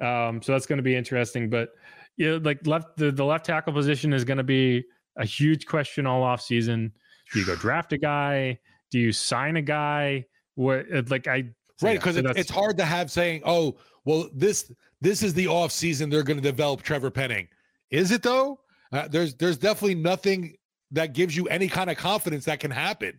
Um, 0.00 0.42
so 0.42 0.52
that's 0.52 0.66
going 0.66 0.78
to 0.78 0.82
be 0.82 0.96
interesting. 0.96 1.50
But 1.50 1.70
yeah, 2.16 2.38
like 2.42 2.66
left 2.66 2.96
the, 2.96 3.12
the 3.12 3.24
left 3.24 3.46
tackle 3.46 3.72
position 3.72 4.12
is 4.12 4.24
going 4.24 4.38
to 4.38 4.44
be 4.44 4.84
a 5.16 5.24
huge 5.24 5.66
question 5.66 6.06
all 6.06 6.22
off 6.22 6.40
season. 6.40 6.92
Do 7.32 7.38
you 7.40 7.46
go 7.46 7.54
draft 7.56 7.92
a 7.92 7.98
guy? 7.98 8.58
Do 8.90 8.98
you 8.98 9.12
sign 9.12 9.56
a 9.56 9.62
guy? 9.62 10.26
What 10.60 10.86
like 11.08 11.26
I 11.26 11.44
Right, 11.82 11.92
yeah, 11.92 11.98
because 11.98 12.16
so 12.16 12.20
it's, 12.20 12.40
it's 12.40 12.50
hard 12.50 12.76
to 12.76 12.84
have 12.84 13.10
saying, 13.10 13.40
"Oh, 13.46 13.78
well, 14.04 14.28
this 14.34 14.70
this 15.00 15.22
is 15.22 15.32
the 15.32 15.46
off 15.46 15.72
season. 15.72 16.10
They're 16.10 16.22
going 16.22 16.36
to 16.36 16.42
develop 16.42 16.82
Trevor 16.82 17.10
Penning." 17.10 17.48
Is 17.90 18.10
it 18.10 18.22
though? 18.22 18.60
Uh, 18.92 19.08
there's 19.08 19.34
there's 19.36 19.56
definitely 19.56 19.94
nothing 19.94 20.56
that 20.90 21.14
gives 21.14 21.34
you 21.34 21.46
any 21.48 21.68
kind 21.68 21.88
of 21.88 21.96
confidence 21.96 22.44
that 22.44 22.60
can 22.60 22.70
happen. 22.70 23.18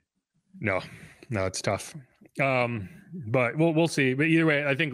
No, 0.60 0.82
no, 1.32 1.47
it's 1.47 1.62
tough. 1.62 1.95
Um, 2.39 2.88
but 3.25 3.58
we'll 3.58 3.73
we'll 3.73 3.88
see. 3.88 4.13
But 4.13 4.27
either 4.27 4.45
way, 4.45 4.67
I 4.67 4.75
think 4.75 4.93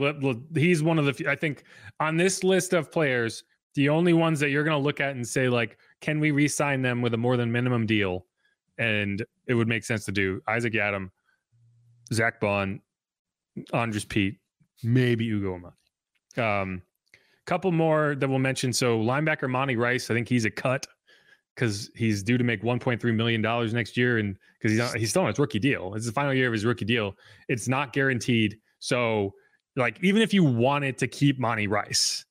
he's 0.55 0.81
one 0.81 0.97
of 0.97 1.03
the. 1.03 1.13
few- 1.13 1.29
I 1.29 1.35
think 1.35 1.63
on 1.99 2.15
this 2.15 2.45
list 2.45 2.71
of 2.71 2.89
players, 2.89 3.43
the 3.75 3.89
only 3.89 4.13
ones 4.13 4.39
that 4.39 4.49
you're 4.49 4.63
going 4.63 4.79
to 4.79 4.83
look 4.83 5.01
at 5.01 5.15
and 5.15 5.27
say 5.27 5.49
like, 5.49 5.77
can 5.99 6.21
we 6.21 6.31
re-sign 6.31 6.81
them 6.81 7.01
with 7.01 7.13
a 7.13 7.17
more 7.17 7.35
than 7.35 7.51
minimum 7.51 7.85
deal? 7.85 8.25
And 8.77 9.25
it 9.47 9.55
would 9.55 9.67
make 9.67 9.83
sense 9.83 10.05
to 10.05 10.13
do 10.13 10.39
Isaac 10.47 10.71
Yiadom, 10.71 11.09
Zach 12.13 12.39
Baun, 12.39 12.81
Andrus 13.73 14.05
Peat, 14.05 14.37
maybe 14.83 15.25
Ugo 15.25 15.55
Amadi. 15.55 15.75
Um, 16.37 16.81
couple 17.45 17.71
more 17.71 18.13
that 18.15 18.27
we'll 18.27 18.39
mention. 18.39 18.73
So 18.73 18.99
linebacker 18.99 19.49
Monty 19.49 19.75
Rice, 19.75 20.11
I 20.11 20.13
think 20.13 20.27
he's 20.27 20.45
a 20.45 20.51
cut 20.51 20.85
because 21.55 21.89
he's 21.95 22.21
due 22.21 22.37
to 22.37 22.43
make 22.43 22.61
1.3 22.61 23.15
million 23.15 23.41
dollars 23.41 23.73
next 23.73 23.97
year, 23.97 24.19
and 24.19 24.37
because 24.59 24.71
he's 24.71 24.79
not, 24.79 24.95
he's 24.97 25.09
still 25.09 25.23
on 25.23 25.29
his 25.29 25.39
rookie 25.39 25.57
deal. 25.59 25.93
It's 25.95 26.05
the 26.05 26.11
final 26.11 26.33
year 26.33 26.47
of 26.47 26.53
his 26.53 26.65
rookie 26.65 26.85
deal. 26.85 27.15
It's 27.47 27.67
not 27.67 27.93
guaranteed. 27.93 28.57
So, 28.79 29.33
like, 29.75 29.97
even 30.03 30.21
if 30.21 30.33
you 30.33 30.43
wanted 30.43 30.99
to 30.99 31.07
keep 31.07 31.39
Monty 31.39 31.67
Rice, 31.67 32.25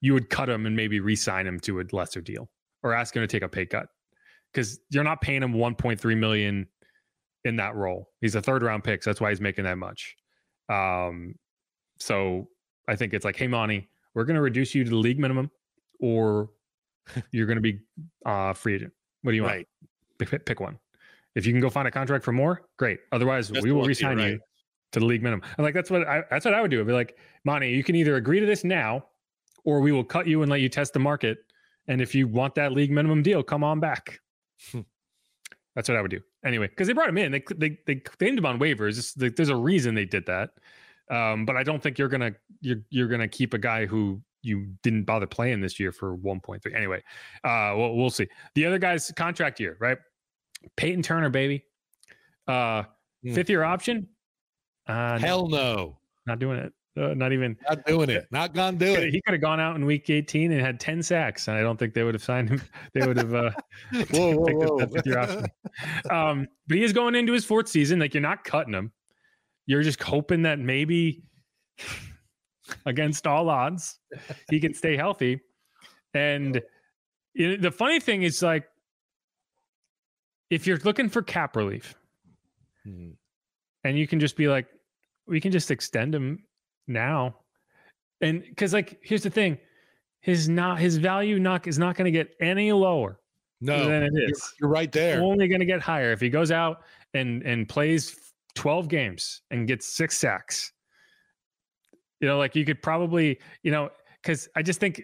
you 0.00 0.12
would 0.12 0.30
cut 0.30 0.48
him 0.48 0.66
and 0.66 0.76
maybe 0.76 1.00
re-sign 1.00 1.46
him 1.46 1.58
to 1.60 1.80
a 1.80 1.84
lesser 1.90 2.20
deal 2.20 2.48
or 2.82 2.94
ask 2.94 3.16
him 3.16 3.22
to 3.22 3.26
take 3.26 3.42
a 3.42 3.48
pay 3.48 3.66
cut 3.66 3.88
because 4.52 4.78
you're 4.90 5.02
not 5.02 5.20
paying 5.20 5.42
him 5.42 5.54
1.3 5.54 6.16
million 6.16 6.66
in 7.44 7.56
that 7.56 7.74
role. 7.74 8.10
He's 8.20 8.34
a 8.34 8.42
third 8.42 8.62
round 8.62 8.84
pick, 8.84 9.02
so 9.02 9.10
that's 9.10 9.20
why 9.20 9.30
he's 9.30 9.40
making 9.40 9.64
that 9.64 9.78
much. 9.78 10.16
Um, 10.68 11.34
so 11.98 12.48
I 12.88 12.96
think 12.96 13.14
it's 13.14 13.24
like, 13.24 13.36
hey, 13.36 13.46
Monty, 13.46 13.88
we're 14.14 14.24
going 14.24 14.36
to 14.36 14.42
reduce 14.42 14.74
you 14.74 14.84
to 14.84 14.90
the 14.90 14.96
league 14.96 15.18
minimum, 15.18 15.50
or 16.00 16.50
you're 17.32 17.46
going 17.46 17.56
to 17.56 17.62
be 17.62 17.80
uh, 18.24 18.52
free 18.52 18.74
agent. 18.76 18.92
What 19.22 19.32
do 19.32 19.36
you 19.36 19.42
want? 19.42 19.54
Right. 19.54 19.68
Pick, 20.18 20.46
pick 20.46 20.60
one. 20.60 20.78
If 21.34 21.46
you 21.46 21.52
can 21.52 21.60
go 21.60 21.68
find 21.68 21.88
a 21.88 21.90
contract 21.90 22.24
for 22.24 22.32
more, 22.32 22.62
great. 22.76 23.00
Otherwise, 23.10 23.48
That's 23.48 23.64
we 23.64 23.72
will 23.72 23.84
resign 23.84 24.18
right. 24.18 24.32
you 24.32 24.40
to 24.92 25.00
the 25.00 25.06
league 25.06 25.22
minimum. 25.22 25.44
And 25.56 25.64
like 25.64 25.74
that's 25.74 25.90
what 25.90 26.06
I 26.06 26.22
that's 26.30 26.44
what 26.44 26.54
I 26.54 26.60
would 26.60 26.70
do. 26.70 26.80
I'd 26.80 26.86
be 26.86 26.92
like, 26.92 27.18
Monty, 27.44 27.70
you 27.70 27.82
can 27.82 27.96
either 27.96 28.14
agree 28.14 28.38
to 28.38 28.46
this 28.46 28.62
now, 28.62 29.06
or 29.64 29.80
we 29.80 29.90
will 29.90 30.04
cut 30.04 30.28
you 30.28 30.42
and 30.42 30.50
let 30.50 30.60
you 30.60 30.68
test 30.68 30.92
the 30.92 31.00
market. 31.00 31.38
And 31.88 32.00
if 32.00 32.14
you 32.14 32.28
want 32.28 32.54
that 32.54 32.72
league 32.72 32.92
minimum 32.92 33.22
deal, 33.22 33.42
come 33.42 33.64
on 33.64 33.80
back. 33.80 34.20
That's 35.74 35.88
what 35.88 35.98
I 35.98 36.00
would 36.00 36.12
do 36.12 36.20
anyway, 36.44 36.68
because 36.68 36.86
they 36.86 36.92
brought 36.92 37.08
him 37.08 37.18
in. 37.18 37.32
They 37.32 37.42
they 37.56 37.78
they 37.86 37.96
claimed 37.96 38.38
him 38.38 38.46
on 38.46 38.58
waivers. 38.58 38.98
It's 38.98 39.16
like, 39.16 39.36
there's 39.36 39.48
a 39.48 39.56
reason 39.56 39.94
they 39.94 40.04
did 40.04 40.26
that. 40.26 40.50
Um, 41.10 41.44
but 41.44 41.56
I 41.56 41.62
don't 41.62 41.82
think 41.82 41.98
you're 41.98 42.08
gonna 42.08 42.32
you're 42.60 42.78
you're 42.90 43.08
gonna 43.08 43.28
keep 43.28 43.54
a 43.54 43.58
guy 43.58 43.86
who 43.86 44.20
you 44.42 44.66
didn't 44.82 45.04
bother 45.04 45.26
playing 45.26 45.60
this 45.62 45.80
year 45.80 45.90
for 45.90 46.16
1.3. 46.18 46.74
Anyway, 46.74 47.02
uh, 47.44 47.72
we'll, 47.76 47.94
we'll 47.96 48.10
see. 48.10 48.28
The 48.54 48.66
other 48.66 48.78
guy's 48.78 49.10
contract 49.12 49.58
year, 49.58 49.78
right? 49.80 49.96
Peyton 50.76 51.02
Turner, 51.02 51.30
baby. 51.30 51.64
Uh, 52.46 52.82
Hmm. 53.24 53.32
fifth 53.32 53.48
year 53.48 53.64
option. 53.64 54.06
Uh, 54.86 55.16
no, 55.18 55.26
Hell 55.26 55.48
no, 55.48 55.98
not 56.26 56.38
doing 56.40 56.58
it. 56.58 56.74
Uh, 56.96 57.12
not 57.14 57.32
even. 57.32 57.56
not 57.68 57.84
doing 57.86 58.08
it. 58.08 58.26
Not 58.30 58.54
gonna 58.54 58.76
do 58.76 58.94
it. 58.94 59.12
He 59.12 59.20
could 59.22 59.32
have 59.34 59.40
gone 59.40 59.58
out 59.58 59.74
in 59.74 59.84
week 59.84 60.08
18 60.10 60.52
and 60.52 60.60
had 60.60 60.78
10 60.78 61.02
sacks, 61.02 61.48
and 61.48 61.56
I 61.56 61.60
don't 61.62 61.76
think 61.76 61.92
they 61.92 62.04
would 62.04 62.14
have 62.14 62.22
signed 62.22 62.48
him. 62.50 62.62
They 62.94 63.04
would 63.04 63.16
have 63.16 63.34
uh, 63.34 63.50
Whoa, 64.12 64.36
whoa, 64.36 64.44
picked 64.44 64.58
whoa. 64.58 64.78
that 64.78 64.92
fifth 64.92 65.06
year 65.06 65.18
option. 65.18 65.46
Um, 66.10 66.46
but 66.68 66.76
he 66.76 66.84
is 66.84 66.92
going 66.92 67.16
into 67.16 67.32
his 67.32 67.44
fourth 67.44 67.68
season. 67.68 67.98
Like 67.98 68.14
you're 68.14 68.20
not 68.20 68.44
cutting 68.44 68.72
him. 68.74 68.92
You're 69.66 69.82
just 69.82 70.00
hoping 70.02 70.42
that 70.42 70.58
maybe 70.60 71.24
against 72.86 73.26
all 73.26 73.50
odds 73.50 73.98
he 74.48 74.60
can 74.60 74.72
stay 74.74 74.96
healthy. 74.96 75.40
And 76.12 76.62
you 77.34 77.48
know, 77.50 77.56
the 77.56 77.72
funny 77.72 77.98
thing 77.98 78.22
is 78.22 78.40
like 78.42 78.68
if 80.50 80.66
you're 80.66 80.78
looking 80.78 81.08
for 81.08 81.22
cap 81.22 81.56
relief 81.56 81.94
Hmm. 82.84 83.12
and 83.82 83.98
you 83.98 84.06
can 84.06 84.20
just 84.20 84.36
be 84.36 84.46
like, 84.46 84.66
we 85.26 85.40
can 85.40 85.50
just 85.50 85.70
extend 85.70 86.14
him 86.14 86.44
now. 86.86 87.36
And 88.20 88.42
because 88.42 88.72
like 88.72 88.98
here's 89.02 89.22
the 89.22 89.30
thing, 89.30 89.58
his 90.20 90.48
not 90.48 90.78
his 90.78 90.96
value 90.96 91.38
knock 91.38 91.66
is 91.66 91.78
not 91.78 91.96
going 91.96 92.06
to 92.06 92.10
get 92.10 92.34
any 92.40 92.72
lower 92.72 93.20
No, 93.60 93.88
than 93.88 94.02
it 94.04 94.12
you're- 94.14 94.32
You're, 94.60 94.70
right 94.70 94.90
there. 94.92 95.20
only 95.20 95.48
going 95.48 95.60
to 95.60 95.66
get 95.66 95.80
higher 95.80 96.12
if 96.12 96.20
he 96.20 96.30
goes 96.30 96.50
out 96.50 96.82
and 97.12 97.42
and 97.42 97.68
plays 97.68 98.16
12 98.54 98.88
games 98.88 99.42
and 99.50 99.66
gets 99.68 99.86
six 99.86 100.16
sacks 100.16 100.72
you 102.20 102.28
know 102.28 102.38
like 102.38 102.54
you 102.54 102.64
could 102.64 102.80
probably 102.80 103.38
you 103.64 103.70
know 103.72 103.90
because 104.22 104.48
i 104.54 104.62
just 104.62 104.78
think 104.80 105.02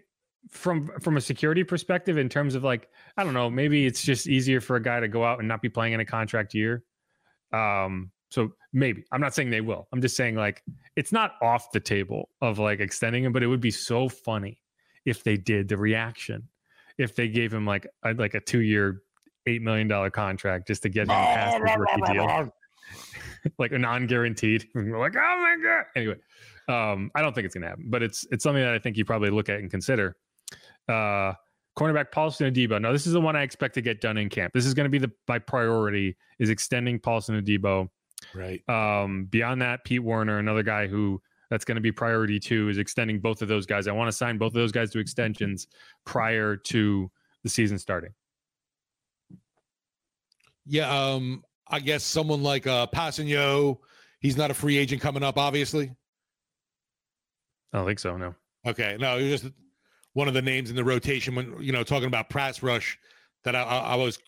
from 0.48 0.88
from 1.00 1.16
a 1.16 1.20
security 1.20 1.64
perspective 1.64 2.16
in 2.16 2.28
terms 2.28 2.54
of 2.54 2.62
like 2.64 2.88
i 3.16 3.24
don't 3.24 3.34
know 3.34 3.50
maybe 3.50 3.86
it's 3.86 4.02
just 4.02 4.28
easier 4.28 4.60
for 4.60 4.76
a 4.76 4.82
guy 4.82 5.00
to 5.00 5.08
go 5.08 5.24
out 5.24 5.40
and 5.40 5.48
not 5.48 5.60
be 5.60 5.68
playing 5.68 5.92
in 5.92 6.00
a 6.00 6.04
contract 6.04 6.54
year 6.54 6.84
um 7.52 8.10
so 8.30 8.52
maybe 8.72 9.04
i'm 9.12 9.20
not 9.20 9.34
saying 9.34 9.50
they 9.50 9.60
will 9.60 9.86
i'm 9.92 10.00
just 10.00 10.16
saying 10.16 10.34
like 10.34 10.62
it's 10.96 11.12
not 11.12 11.32
off 11.42 11.70
the 11.72 11.80
table 11.80 12.30
of 12.40 12.58
like 12.58 12.80
extending 12.80 13.24
him 13.24 13.32
but 13.32 13.42
it 13.42 13.46
would 13.46 13.60
be 13.60 13.70
so 13.70 14.08
funny 14.08 14.60
if 15.04 15.24
they 15.24 15.36
did 15.36 15.68
the 15.68 15.76
reaction. 15.76 16.48
If 16.98 17.14
they 17.14 17.28
gave 17.28 17.52
him 17.52 17.66
like 17.66 17.86
a, 18.04 18.12
like 18.14 18.34
a 18.34 18.40
two 18.40 18.60
year, 18.60 19.02
eight 19.46 19.62
million 19.62 19.88
dollar 19.88 20.10
contract 20.10 20.66
just 20.66 20.82
to 20.82 20.88
get 20.88 21.02
him 21.02 21.08
past 21.08 21.56
his 21.56 21.76
rookie 21.76 22.12
deal, 22.12 22.52
like 23.58 23.72
a 23.72 23.78
non 23.78 24.06
guaranteed. 24.06 24.66
like, 24.74 25.16
oh 25.16 25.36
my 25.40 25.56
god. 25.62 25.84
Anyway, 25.96 26.16
um, 26.68 27.10
I 27.14 27.22
don't 27.22 27.34
think 27.34 27.46
it's 27.46 27.54
gonna 27.54 27.68
happen, 27.68 27.86
but 27.88 28.02
it's 28.02 28.26
it's 28.30 28.42
something 28.42 28.62
that 28.62 28.74
I 28.74 28.78
think 28.78 28.96
you 28.96 29.04
probably 29.04 29.30
look 29.30 29.48
at 29.48 29.60
and 29.60 29.70
consider. 29.70 30.16
Uh, 30.88 31.32
cornerback 31.78 32.10
Paulson 32.10 32.52
Adebo. 32.52 32.80
Now, 32.80 32.92
this 32.92 33.06
is 33.06 33.12
the 33.12 33.20
one 33.20 33.36
I 33.36 33.42
expect 33.42 33.74
to 33.74 33.80
get 33.80 34.00
done 34.00 34.18
in 34.18 34.28
camp. 34.28 34.52
This 34.52 34.66
is 34.66 34.74
going 34.74 34.84
to 34.84 34.90
be 34.90 34.98
the 34.98 35.10
my 35.26 35.38
priority 35.38 36.16
is 36.38 36.50
extending 36.50 36.98
Paulson 36.98 37.40
Adebo. 37.40 37.88
Right. 38.34 38.66
Um, 38.68 39.26
beyond 39.26 39.62
that, 39.62 39.84
Pete 39.84 40.02
Werner, 40.02 40.38
another 40.38 40.62
guy 40.62 40.86
who 40.86 41.20
that's 41.50 41.64
going 41.64 41.76
to 41.76 41.80
be 41.80 41.90
priority 41.90 42.38
two, 42.38 42.68
is 42.68 42.78
extending 42.78 43.18
both 43.18 43.42
of 43.42 43.48
those 43.48 43.66
guys. 43.66 43.88
I 43.88 43.92
want 43.92 44.08
to 44.08 44.12
sign 44.12 44.38
both 44.38 44.48
of 44.48 44.54
those 44.54 44.72
guys 44.72 44.90
to 44.92 44.98
extensions 45.00 45.66
prior 46.04 46.56
to 46.56 47.10
the 47.42 47.48
season 47.48 47.78
starting. 47.78 48.12
Yeah. 50.66 50.88
Um, 50.90 51.42
I 51.68 51.80
guess 51.80 52.04
someone 52.04 52.42
like 52.42 52.66
uh 52.66 52.86
Passanio, 52.86 53.78
he's 54.20 54.36
not 54.36 54.50
a 54.50 54.54
free 54.54 54.76
agent 54.76 55.00
coming 55.02 55.22
up, 55.22 55.38
obviously. 55.38 55.92
I 57.72 57.78
don't 57.78 57.86
think 57.86 57.98
so. 57.98 58.16
No. 58.16 58.34
Okay. 58.66 58.96
No, 58.98 59.18
he 59.18 59.30
was 59.30 59.42
just 59.42 59.54
one 60.12 60.28
of 60.28 60.34
the 60.34 60.42
names 60.42 60.70
in 60.70 60.76
the 60.76 60.84
rotation 60.84 61.34
when 61.34 61.56
you 61.60 61.72
know 61.72 61.82
talking 61.82 62.08
about 62.08 62.30
Pratt's 62.30 62.62
rush 62.62 62.98
that 63.44 63.54
I, 63.56 63.62
I, 63.62 63.78
I 63.78 63.94
was 63.94 64.18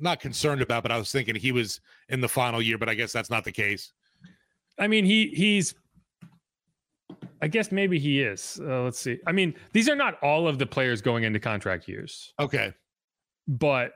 not 0.00 0.20
concerned 0.20 0.62
about, 0.62 0.82
but 0.82 0.92
I 0.92 0.98
was 0.98 1.10
thinking 1.12 1.34
he 1.34 1.52
was 1.52 1.80
in 2.08 2.20
the 2.20 2.28
final 2.28 2.60
year, 2.62 2.78
but 2.78 2.88
I 2.88 2.94
guess 2.94 3.12
that's 3.12 3.30
not 3.30 3.44
the 3.44 3.52
case. 3.52 3.92
I 4.78 4.86
mean, 4.86 5.04
he 5.04 5.28
he's. 5.28 5.74
I 7.40 7.46
guess 7.48 7.70
maybe 7.70 7.98
he 7.98 8.20
is. 8.22 8.60
Uh, 8.62 8.82
let's 8.82 8.98
see. 8.98 9.18
I 9.26 9.32
mean, 9.32 9.54
these 9.72 9.88
are 9.88 9.94
not 9.94 10.20
all 10.22 10.48
of 10.48 10.58
the 10.58 10.66
players 10.66 11.00
going 11.00 11.22
into 11.24 11.38
contract 11.38 11.86
years, 11.88 12.32
Okay. 12.40 12.74
but 13.46 13.92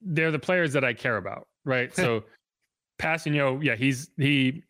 they're 0.00 0.30
the 0.30 0.38
players 0.38 0.72
that 0.74 0.84
I 0.84 0.92
care 0.94 1.16
about, 1.16 1.48
right? 1.64 1.92
So, 1.94 2.22
Passanio, 3.00 3.62
yeah, 3.62 3.74
he's 3.74 4.10
he 4.16 4.62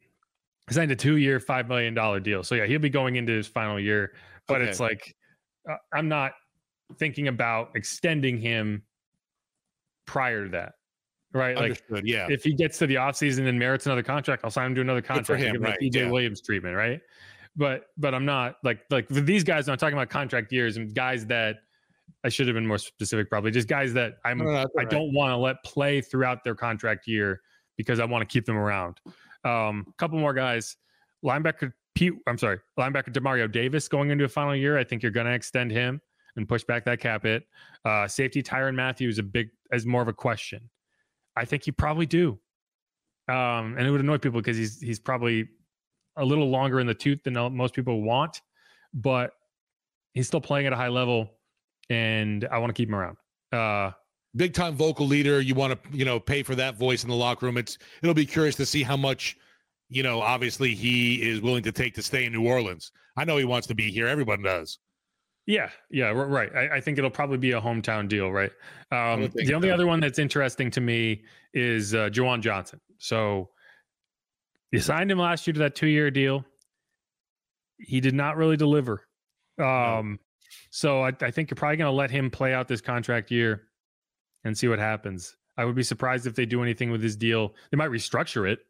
signed 0.70 0.90
a 0.90 0.96
two-year, 0.96 1.38
five 1.38 1.68
million 1.68 1.92
dollar 1.94 2.18
deal. 2.18 2.42
So 2.42 2.54
yeah, 2.54 2.66
he'll 2.66 2.78
be 2.78 2.90
going 2.90 3.16
into 3.16 3.32
his 3.32 3.46
final 3.46 3.78
year. 3.78 4.12
But 4.46 4.62
Okay. 4.62 4.70
it's 4.70 4.80
like 4.80 5.14
uh, 5.70 5.76
I'm 5.92 6.08
not 6.08 6.32
thinking 6.98 7.28
about 7.28 7.70
extending 7.74 8.38
him 8.38 8.82
prior 10.08 10.44
to 10.44 10.50
that, 10.50 10.72
right? 11.32 11.54
Like 11.56 11.84
Yeah. 12.02 12.26
if 12.30 12.42
he 12.42 12.54
gets 12.54 12.78
to 12.78 12.86
the 12.86 12.94
offseason 12.96 13.46
and 13.46 13.58
merits 13.58 13.86
another 13.86 14.02
contract, 14.02 14.42
I'll 14.42 14.50
sign 14.50 14.66
him 14.68 14.74
to 14.76 14.80
another 14.80 15.02
contract. 15.02 15.42
him, 15.42 15.52
give 15.52 15.56
him 15.56 15.62
right, 15.62 15.78
the 15.78 15.90
EJ 15.90 15.94
yeah. 16.06 16.10
Williams 16.10 16.40
treatment, 16.40 16.74
right? 16.74 17.00
But 17.54 17.86
but 17.98 18.14
I'm 18.14 18.24
not 18.24 18.56
like 18.64 18.80
like 18.90 19.06
for 19.08 19.20
these 19.20 19.44
guys. 19.44 19.68
I'm 19.68 19.76
talking 19.76 19.96
about 19.96 20.08
contract 20.10 20.50
years 20.50 20.76
and 20.78 20.94
guys 20.94 21.26
that 21.26 21.56
I 22.24 22.30
should 22.30 22.46
have 22.48 22.54
been 22.54 22.66
more 22.66 22.78
specific. 22.78 23.28
Probably 23.28 23.50
just 23.50 23.68
guys 23.68 23.92
that 23.94 24.14
I'm 24.24 24.38
No, 24.38 24.44
no, 24.44 24.52
that's 24.52 24.64
all 24.74 24.80
I 24.80 24.82
right. 24.84 24.90
don't 24.90 25.12
want 25.12 25.30
to 25.30 25.36
let 25.36 25.62
play 25.62 26.00
throughout 26.00 26.42
their 26.42 26.54
contract 26.54 27.06
year 27.06 27.40
because 27.76 28.00
I 28.00 28.04
want 28.06 28.28
to 28.28 28.32
keep 28.32 28.46
them 28.46 28.56
around. 28.56 29.00
Um, 29.44 29.84
a 29.88 29.92
couple 29.98 30.18
more 30.18 30.32
guys. 30.32 30.76
Linebacker 31.24 31.72
Pete. 31.94 32.14
I'm 32.26 32.38
sorry, 32.38 32.58
linebacker 32.78 33.12
Demario 33.12 33.50
Davis 33.50 33.88
going 33.88 34.10
into 34.10 34.24
a 34.24 34.28
final 34.28 34.56
year. 34.56 34.78
I 34.78 34.84
think 34.84 35.02
you're 35.02 35.12
going 35.12 35.26
to 35.26 35.34
extend 35.34 35.70
him 35.72 36.00
and 36.38 36.48
push 36.48 36.64
back 36.64 36.84
that 36.86 37.00
cap 37.00 37.24
hit. 37.24 37.44
Uh, 37.84 38.08
safety 38.08 38.42
Tyrann 38.42 38.74
Mathieu 38.74 39.12
a 39.18 39.22
big 39.22 39.50
as 39.70 39.84
more 39.84 40.00
of 40.00 40.08
a 40.08 40.12
question. 40.12 40.70
I 41.36 41.44
think 41.44 41.66
you 41.66 41.72
probably 41.72 42.06
do. 42.06 42.38
Um, 43.28 43.76
and 43.76 43.80
it 43.80 43.90
would 43.90 44.00
annoy 44.00 44.16
people 44.16 44.40
because 44.40 44.56
he's 44.56 44.80
he's 44.80 44.98
probably 44.98 45.48
a 46.16 46.24
little 46.24 46.48
longer 46.48 46.80
in 46.80 46.86
the 46.86 46.94
tooth 46.94 47.22
than 47.24 47.34
most 47.54 47.74
people 47.74 48.02
want, 48.02 48.40
but 48.94 49.32
he's 50.14 50.26
still 50.26 50.40
playing 50.40 50.66
at 50.66 50.72
a 50.72 50.76
high 50.76 50.88
level, 50.88 51.30
and 51.90 52.48
I 52.50 52.58
want 52.58 52.70
to 52.70 52.74
keep 52.74 52.88
him 52.88 52.94
around. 52.94 53.18
Uh, 53.52 53.92
Big 54.36 54.52
time 54.52 54.74
vocal 54.74 55.06
leader. 55.06 55.40
You 55.40 55.54
want 55.54 55.72
to, 55.72 55.96
you 55.96 56.04
know, 56.04 56.20
pay 56.20 56.42
for 56.42 56.54
that 56.54 56.76
voice 56.76 57.02
in 57.02 57.08
the 57.08 57.16
locker 57.16 57.46
room. 57.46 57.56
It's 57.56 57.78
it'll 58.02 58.14
be 58.14 58.26
curious 58.26 58.56
to 58.56 58.66
see 58.66 58.82
how 58.82 58.96
much, 58.96 59.36
you 59.88 60.02
know, 60.02 60.20
obviously 60.20 60.74
he 60.74 61.28
is 61.28 61.40
willing 61.40 61.62
to 61.64 61.72
take 61.72 61.94
to 61.94 62.02
stay 62.02 62.24
in 62.24 62.32
New 62.32 62.46
Orleans. 62.46 62.92
I 63.16 63.24
know 63.24 63.36
he 63.36 63.44
wants 63.44 63.66
to 63.68 63.74
be 63.74 63.90
here. 63.90 64.06
Everyone 64.06 64.42
does. 64.42 64.78
Yeah, 65.48 65.70
yeah, 65.90 66.10
right. 66.10 66.54
I, 66.54 66.76
I 66.76 66.80
think 66.82 66.98
it'll 66.98 67.08
probably 67.10 67.38
be 67.38 67.52
a 67.52 67.60
hometown 67.60 68.06
deal, 68.06 68.30
right? 68.30 68.52
Um, 68.92 69.30
the 69.34 69.54
only 69.54 69.68
so. 69.68 69.74
other 69.74 69.86
one 69.86 69.98
that's 69.98 70.18
interesting 70.18 70.70
to 70.72 70.80
me 70.82 71.22
is 71.54 71.94
uh, 71.94 72.10
Juwan 72.10 72.42
Johnson. 72.42 72.78
So 72.98 73.48
you 74.72 74.78
signed 74.78 75.10
him 75.10 75.18
last 75.18 75.46
year 75.46 75.54
to 75.54 75.60
that 75.60 75.74
two-year 75.74 76.10
deal. 76.10 76.44
He 77.78 77.98
did 77.98 78.14
not 78.14 78.36
really 78.36 78.58
deliver. 78.58 79.08
Um, 79.58 80.18
So 80.70 81.02
I, 81.02 81.12
I 81.20 81.30
think 81.30 81.50
you're 81.50 81.56
probably 81.56 81.76
going 81.76 81.90
to 81.90 81.96
let 81.96 82.10
him 82.10 82.30
play 82.30 82.54
out 82.54 82.68
this 82.68 82.80
contract 82.80 83.30
year 83.30 83.68
and 84.44 84.56
see 84.56 84.68
what 84.68 84.78
happens. 84.78 85.34
I 85.56 85.64
would 85.64 85.74
be 85.74 85.82
surprised 85.82 86.26
if 86.26 86.34
they 86.34 86.46
do 86.46 86.62
anything 86.62 86.90
with 86.90 87.02
his 87.02 87.16
deal. 87.16 87.54
They 87.70 87.76
might 87.76 87.90
restructure 87.90 88.50
it, 88.50 88.60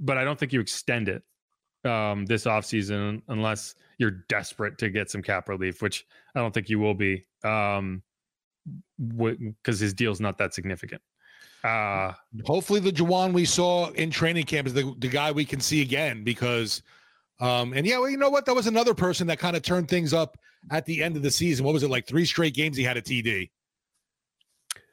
but 0.00 0.16
I 0.16 0.24
don't 0.24 0.38
think 0.38 0.52
you 0.52 0.60
extend 0.60 1.08
it 1.08 1.22
um, 1.84 2.26
this 2.26 2.44
offseason 2.44 3.22
unless 3.28 3.74
you're 3.98 4.24
desperate 4.28 4.78
to 4.78 4.90
get 4.90 5.10
some 5.10 5.22
cap 5.22 5.48
relief, 5.48 5.82
which 5.82 6.06
I 6.34 6.40
don't 6.40 6.52
think 6.52 6.68
you 6.68 6.78
will 6.78 6.94
be 6.94 7.24
um, 7.44 8.02
because 8.98 9.78
his 9.78 9.94
deal's 9.94 10.20
not 10.20 10.38
that 10.38 10.54
significant. 10.54 11.02
Uh, 11.64 12.12
Hopefully, 12.44 12.80
the 12.80 12.92
Juwan 12.92 13.32
we 13.32 13.44
saw 13.44 13.90
in 13.92 14.10
training 14.10 14.44
camp 14.44 14.66
is 14.66 14.74
the, 14.74 14.94
the 14.98 15.08
guy 15.08 15.32
we 15.32 15.44
can 15.44 15.60
see 15.60 15.82
again 15.82 16.22
because, 16.22 16.82
um, 17.40 17.72
and 17.72 17.86
yeah, 17.86 17.98
well, 17.98 18.08
you 18.08 18.16
know 18.18 18.30
what? 18.30 18.46
That 18.46 18.54
was 18.54 18.66
another 18.66 18.94
person 18.94 19.26
that 19.28 19.38
kind 19.38 19.56
of 19.56 19.62
turned 19.62 19.88
things 19.88 20.12
up 20.12 20.36
at 20.70 20.84
the 20.86 21.02
end 21.02 21.16
of 21.16 21.22
the 21.22 21.30
season. 21.30 21.64
What 21.64 21.72
was 21.72 21.82
it 21.82 21.90
like? 21.90 22.06
Three 22.06 22.24
straight 22.24 22.54
games 22.54 22.76
he 22.76 22.84
had 22.84 22.96
a 22.96 23.02
TD. 23.02 23.50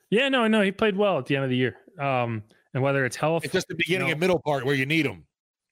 yeah, 0.09 0.29
no, 0.29 0.47
no, 0.47 0.61
he 0.61 0.71
played 0.71 0.95
well 0.97 1.19
at 1.19 1.25
the 1.25 1.35
end 1.35 1.43
of 1.43 1.49
the 1.49 1.57
year. 1.57 1.77
Um, 1.99 2.43
and 2.73 2.81
whether 2.81 3.05
it's 3.05 3.15
health, 3.15 3.43
It's 3.43 3.53
just 3.53 3.67
the 3.67 3.75
beginning 3.75 4.07
No. 4.07 4.11
and 4.11 4.19
middle 4.19 4.39
part 4.39 4.65
where 4.65 4.73
you 4.75 4.85
need 4.87 5.05
him. 5.05 5.25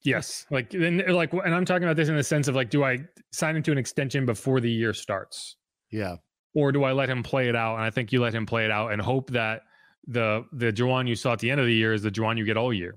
Yes, 0.04 0.46
like 0.50 0.72
then 0.72 1.04
like, 1.10 1.32
and 1.34 1.54
I'm 1.54 1.66
talking 1.66 1.84
about 1.84 1.96
this 1.96 2.10
in 2.10 2.16
the 2.16 2.24
sense 2.24 2.48
of 2.48 2.56
like, 2.56 2.70
do 2.72 2.84
I 2.84 3.00
sign 3.32 3.56
into 3.56 3.72
an 3.72 3.78
extension 3.78 4.26
before 4.26 4.60
the 4.60 4.72
year 4.72 4.94
starts, 4.94 5.58
Yeah. 5.92 6.16
or 6.56 6.72
do 6.72 6.84
I 6.84 6.92
let 6.92 7.08
him 7.10 7.22
play 7.22 7.50
it 7.50 7.56
out? 7.56 7.76
And 7.76 7.84
I 7.84 7.92
think 7.92 8.12
you 8.12 8.20
let 8.20 8.34
him 8.34 8.46
play 8.48 8.66
it 8.66 8.72
out 8.72 8.92
and 8.92 9.02
hope 9.02 9.30
that 9.32 9.62
the 10.08 10.44
the 10.54 10.74
Juwan 10.74 11.08
you 11.08 11.16
saw 11.16 11.34
at 11.34 11.40
the 11.40 11.52
end 11.52 11.60
of 11.62 11.68
the 11.68 11.74
year 11.74 11.94
is 11.94 12.02
the 12.02 12.10
Juwan 12.10 12.38
you 12.38 12.46
get 12.46 12.58
all 12.58 12.74
year. 12.74 12.96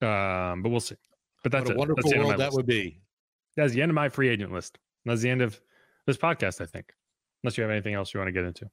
Um, 0.00 0.62
but 0.62 0.70
we'll 0.70 0.80
see. 0.80 0.96
But 1.42 1.52
that's 1.52 1.64
what 1.64 1.70
a 1.72 1.74
it. 1.74 1.78
wonderful 1.78 2.02
That's 2.02 2.10
the 2.10 2.14
end 2.16 2.22
of 2.22 2.28
world 2.28 2.40
that 2.40 2.44
list. 2.46 2.56
would 2.56 2.66
be. 2.66 3.00
That's 3.56 3.72
the 3.74 3.82
end 3.82 3.90
of 3.90 3.94
my 3.94 4.08
free 4.08 4.28
agent 4.30 4.52
list. 4.52 4.78
That's 5.04 5.20
the 5.20 5.28
end 5.30 5.42
of 5.42 5.60
this 6.06 6.16
podcast, 6.16 6.60
I 6.60 6.66
think. 6.66 6.86
Unless 7.42 7.58
you 7.58 7.62
have 7.62 7.70
anything 7.70 7.94
else 7.94 8.14
you 8.14 8.18
want 8.20 8.28
to 8.28 8.32
get 8.32 8.44
into. 8.44 8.66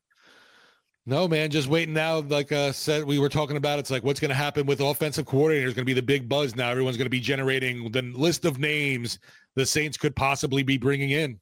No, 1.10 1.28
man, 1.28 1.50
just 1.50 1.68
waiting 1.68 1.96
now. 1.96 2.20
Like 2.20 2.52
uh, 2.52 2.72
said, 2.72 3.04
we 3.04 3.18
were 3.18 3.30
talking 3.30 3.58
about. 3.58 3.80
It's 3.80 3.90
like 3.90 4.04
what's 4.04 4.20
going 4.20 4.30
to 4.30 4.36
happen 4.36 4.68
with 4.68 4.80
offensive 4.80 5.26
coordinators. 5.26 5.74
Going 5.74 5.78
to 5.78 5.86
be 5.86 5.94
the 5.94 6.04
big 6.04 6.30
buzz 6.30 6.56
now. 6.56 6.70
Everyone's 6.70 6.98
going 6.98 7.08
to 7.08 7.10
be 7.10 7.20
generating 7.20 7.92
the 7.92 8.04
list 8.04 8.46
of 8.46 8.60
names 8.60 9.18
the 9.56 9.66
Saints 9.66 9.98
could 9.98 10.16
possibly 10.16 10.62
be 10.62 10.78
bringing 10.78 11.10
in. 11.10 11.40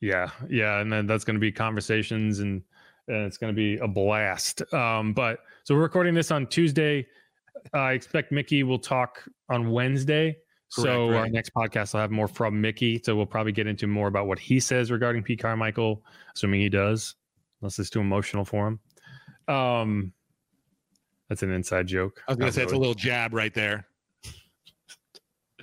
Yeah, 0.00 0.30
yeah, 0.48 0.80
and 0.80 0.90
then 0.90 1.06
that's 1.06 1.24
going 1.24 1.34
to 1.34 1.40
be 1.40 1.52
conversations, 1.52 2.38
and, 2.38 2.62
and 3.08 3.26
it's 3.26 3.36
going 3.36 3.54
to 3.54 3.56
be 3.56 3.76
a 3.76 3.86
blast. 3.86 4.62
Um, 4.72 5.12
but 5.12 5.40
so 5.64 5.74
we're 5.74 5.82
recording 5.82 6.14
this 6.14 6.30
on 6.30 6.46
Tuesday. 6.46 7.06
I 7.74 7.92
expect 7.92 8.32
Mickey 8.32 8.62
will 8.62 8.78
talk 8.78 9.22
on 9.50 9.70
Wednesday. 9.70 10.38
so 10.70 11.08
Correct, 11.08 11.14
our 11.18 11.28
next 11.28 11.52
podcast 11.52 11.92
will 11.92 12.00
have 12.00 12.10
more 12.10 12.26
from 12.26 12.58
Mickey. 12.58 12.98
So 13.04 13.14
we'll 13.16 13.26
probably 13.26 13.52
get 13.52 13.66
into 13.66 13.86
more 13.86 14.08
about 14.08 14.26
what 14.26 14.38
he 14.38 14.60
says 14.60 14.90
regarding 14.90 15.22
Pete 15.24 15.40
Carmichael, 15.40 16.02
assuming 16.34 16.62
he 16.62 16.70
does, 16.70 17.16
unless 17.60 17.78
it's 17.78 17.90
too 17.90 18.00
emotional 18.00 18.46
for 18.46 18.66
him. 18.66 18.80
Um, 19.50 20.12
that's 21.28 21.42
an 21.42 21.50
inside 21.50 21.86
joke. 21.86 22.22
I 22.28 22.32
was 22.32 22.38
to 22.38 22.52
say 22.52 22.62
it's 22.62 22.72
a 22.72 22.76
little 22.76 22.94
jab 22.94 23.34
right 23.34 23.54
there. 23.54 23.86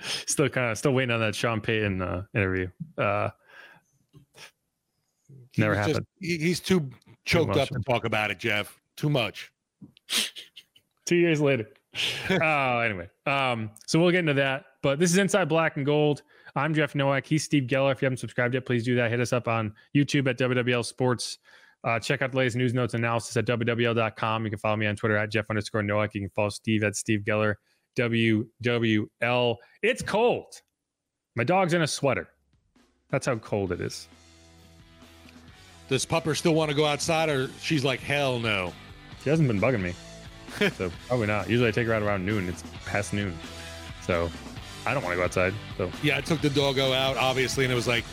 still 0.00 0.48
kind 0.48 0.70
of 0.70 0.78
still 0.78 0.92
waiting 0.92 1.12
on 1.14 1.20
that 1.20 1.34
Sean 1.34 1.60
Payton 1.60 2.02
uh, 2.02 2.22
interview. 2.34 2.68
Uh, 2.96 3.30
Never 5.58 5.74
He's 5.74 5.86
happened. 5.86 6.06
he- 6.20 6.38
he's 6.38 6.60
too 6.60 6.88
choked 7.24 7.56
up 7.56 7.68
to 7.68 7.80
talk 7.80 8.04
about 8.04 8.30
it, 8.30 8.38
Jeff. 8.38 8.80
Too 8.96 9.10
much. 9.10 9.52
two 11.04 11.16
years 11.16 11.40
later. 11.40 11.68
uh, 12.30 12.78
anyway, 12.78 13.08
um, 13.26 13.70
so 13.86 13.98
we'll 13.98 14.10
get 14.10 14.20
into 14.20 14.34
that. 14.34 14.64
But 14.82 14.98
this 14.98 15.10
is 15.10 15.18
Inside 15.18 15.48
Black 15.48 15.76
and 15.76 15.84
Gold. 15.84 16.22
I'm 16.54 16.74
Jeff 16.74 16.94
Nowak. 16.94 17.26
He's 17.26 17.42
Steve 17.42 17.64
Geller. 17.64 17.92
If 17.92 18.00
you 18.00 18.06
haven't 18.06 18.18
subscribed 18.18 18.54
yet, 18.54 18.64
please 18.64 18.84
do 18.84 18.94
that. 18.96 19.10
Hit 19.10 19.20
us 19.20 19.32
up 19.32 19.48
on 19.48 19.74
YouTube 19.94 20.28
at 20.28 20.38
WWL 20.38 20.84
Sports. 20.84 21.38
Uh, 21.84 21.98
check 21.98 22.22
out 22.22 22.32
the 22.32 22.36
latest 22.38 22.56
news 22.56 22.74
notes 22.74 22.94
analysis 22.94 23.36
at 23.36 23.46
WWL.com. 23.46 24.44
You 24.44 24.50
can 24.50 24.58
follow 24.58 24.76
me 24.76 24.86
on 24.86 24.96
Twitter 24.96 25.16
at 25.16 25.30
Jeff 25.30 25.46
underscore 25.48 25.82
Nowak. 25.82 26.14
You 26.14 26.22
can 26.22 26.30
follow 26.30 26.48
Steve 26.48 26.82
at 26.82 26.96
Steve 26.96 27.20
Geller, 27.26 27.54
WWL. 27.96 29.56
It's 29.82 30.02
cold. 30.02 30.54
My 31.36 31.44
dog's 31.44 31.74
in 31.74 31.82
a 31.82 31.86
sweater. 31.86 32.28
That's 33.10 33.26
how 33.26 33.36
cold 33.36 33.72
it 33.72 33.80
is. 33.80 34.08
Does 35.88 36.04
Pupper 36.04 36.36
still 36.36 36.54
want 36.54 36.70
to 36.70 36.76
go 36.76 36.84
outside, 36.84 37.30
or 37.30 37.48
she's 37.60 37.84
like, 37.84 38.00
hell 38.00 38.38
no? 38.38 38.72
She 39.22 39.30
hasn't 39.30 39.48
been 39.48 39.60
bugging 39.60 39.80
me. 39.80 39.94
so 40.76 40.90
probably 41.06 41.26
not. 41.26 41.48
Usually 41.48 41.68
I 41.68 41.70
take 41.72 41.86
her 41.86 41.94
out 41.94 42.02
around 42.02 42.26
noon. 42.26 42.48
It's 42.48 42.62
past 42.84 43.12
noon. 43.12 43.36
So 44.02 44.30
I 44.84 44.92
don't 44.92 45.02
want 45.02 45.12
to 45.12 45.16
go 45.16 45.24
outside. 45.24 45.54
So 45.76 45.90
Yeah, 46.02 46.18
I 46.18 46.20
took 46.20 46.40
the 46.40 46.50
doggo 46.50 46.92
out, 46.92 47.16
obviously, 47.16 47.64
and 47.64 47.72
it 47.72 47.76
was 47.76 47.88
like 47.88 48.04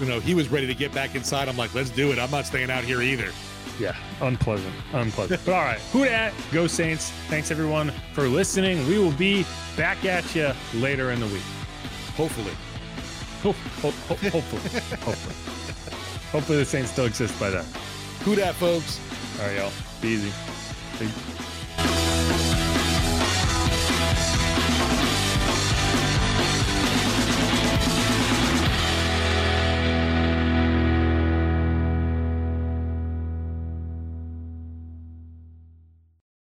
you 0.00 0.06
know, 0.06 0.20
he 0.20 0.34
was 0.34 0.48
ready 0.48 0.66
to 0.66 0.74
get 0.74 0.92
back 0.92 1.14
inside. 1.14 1.48
I'm 1.48 1.56
like, 1.56 1.74
let's 1.74 1.90
do 1.90 2.12
it. 2.12 2.18
I'm 2.18 2.30
not 2.30 2.46
staying 2.46 2.70
out 2.70 2.84
here 2.84 3.02
either. 3.02 3.30
Yeah, 3.78 3.96
unpleasant, 4.20 4.74
unpleasant. 4.92 5.40
but 5.46 5.54
all 5.54 5.64
right, 5.64 5.80
who 5.92 6.04
dat? 6.04 6.32
Go 6.52 6.66
Saints! 6.66 7.10
Thanks 7.28 7.50
everyone 7.50 7.90
for 8.12 8.28
listening. 8.28 8.86
We 8.86 8.98
will 8.98 9.12
be 9.12 9.44
back 9.76 10.04
at 10.04 10.34
you 10.34 10.52
later 10.74 11.10
in 11.10 11.20
the 11.20 11.26
week. 11.26 11.42
Hopefully. 12.16 12.52
Hope, 13.42 13.56
hope, 13.82 13.94
hope, 13.94 14.18
hopefully, 14.32 14.80
hopefully, 15.02 15.34
hopefully 16.30 16.58
the 16.58 16.64
Saints 16.64 16.92
still 16.92 17.06
exist 17.06 17.38
by 17.40 17.50
then. 17.50 17.64
Who 18.20 18.36
dat, 18.36 18.54
folks? 18.54 19.00
All 19.40 19.46
right, 19.46 19.58
y'all. 19.58 19.72
Be 20.00 20.08
easy. 20.08 20.32
Peace. 20.98 21.33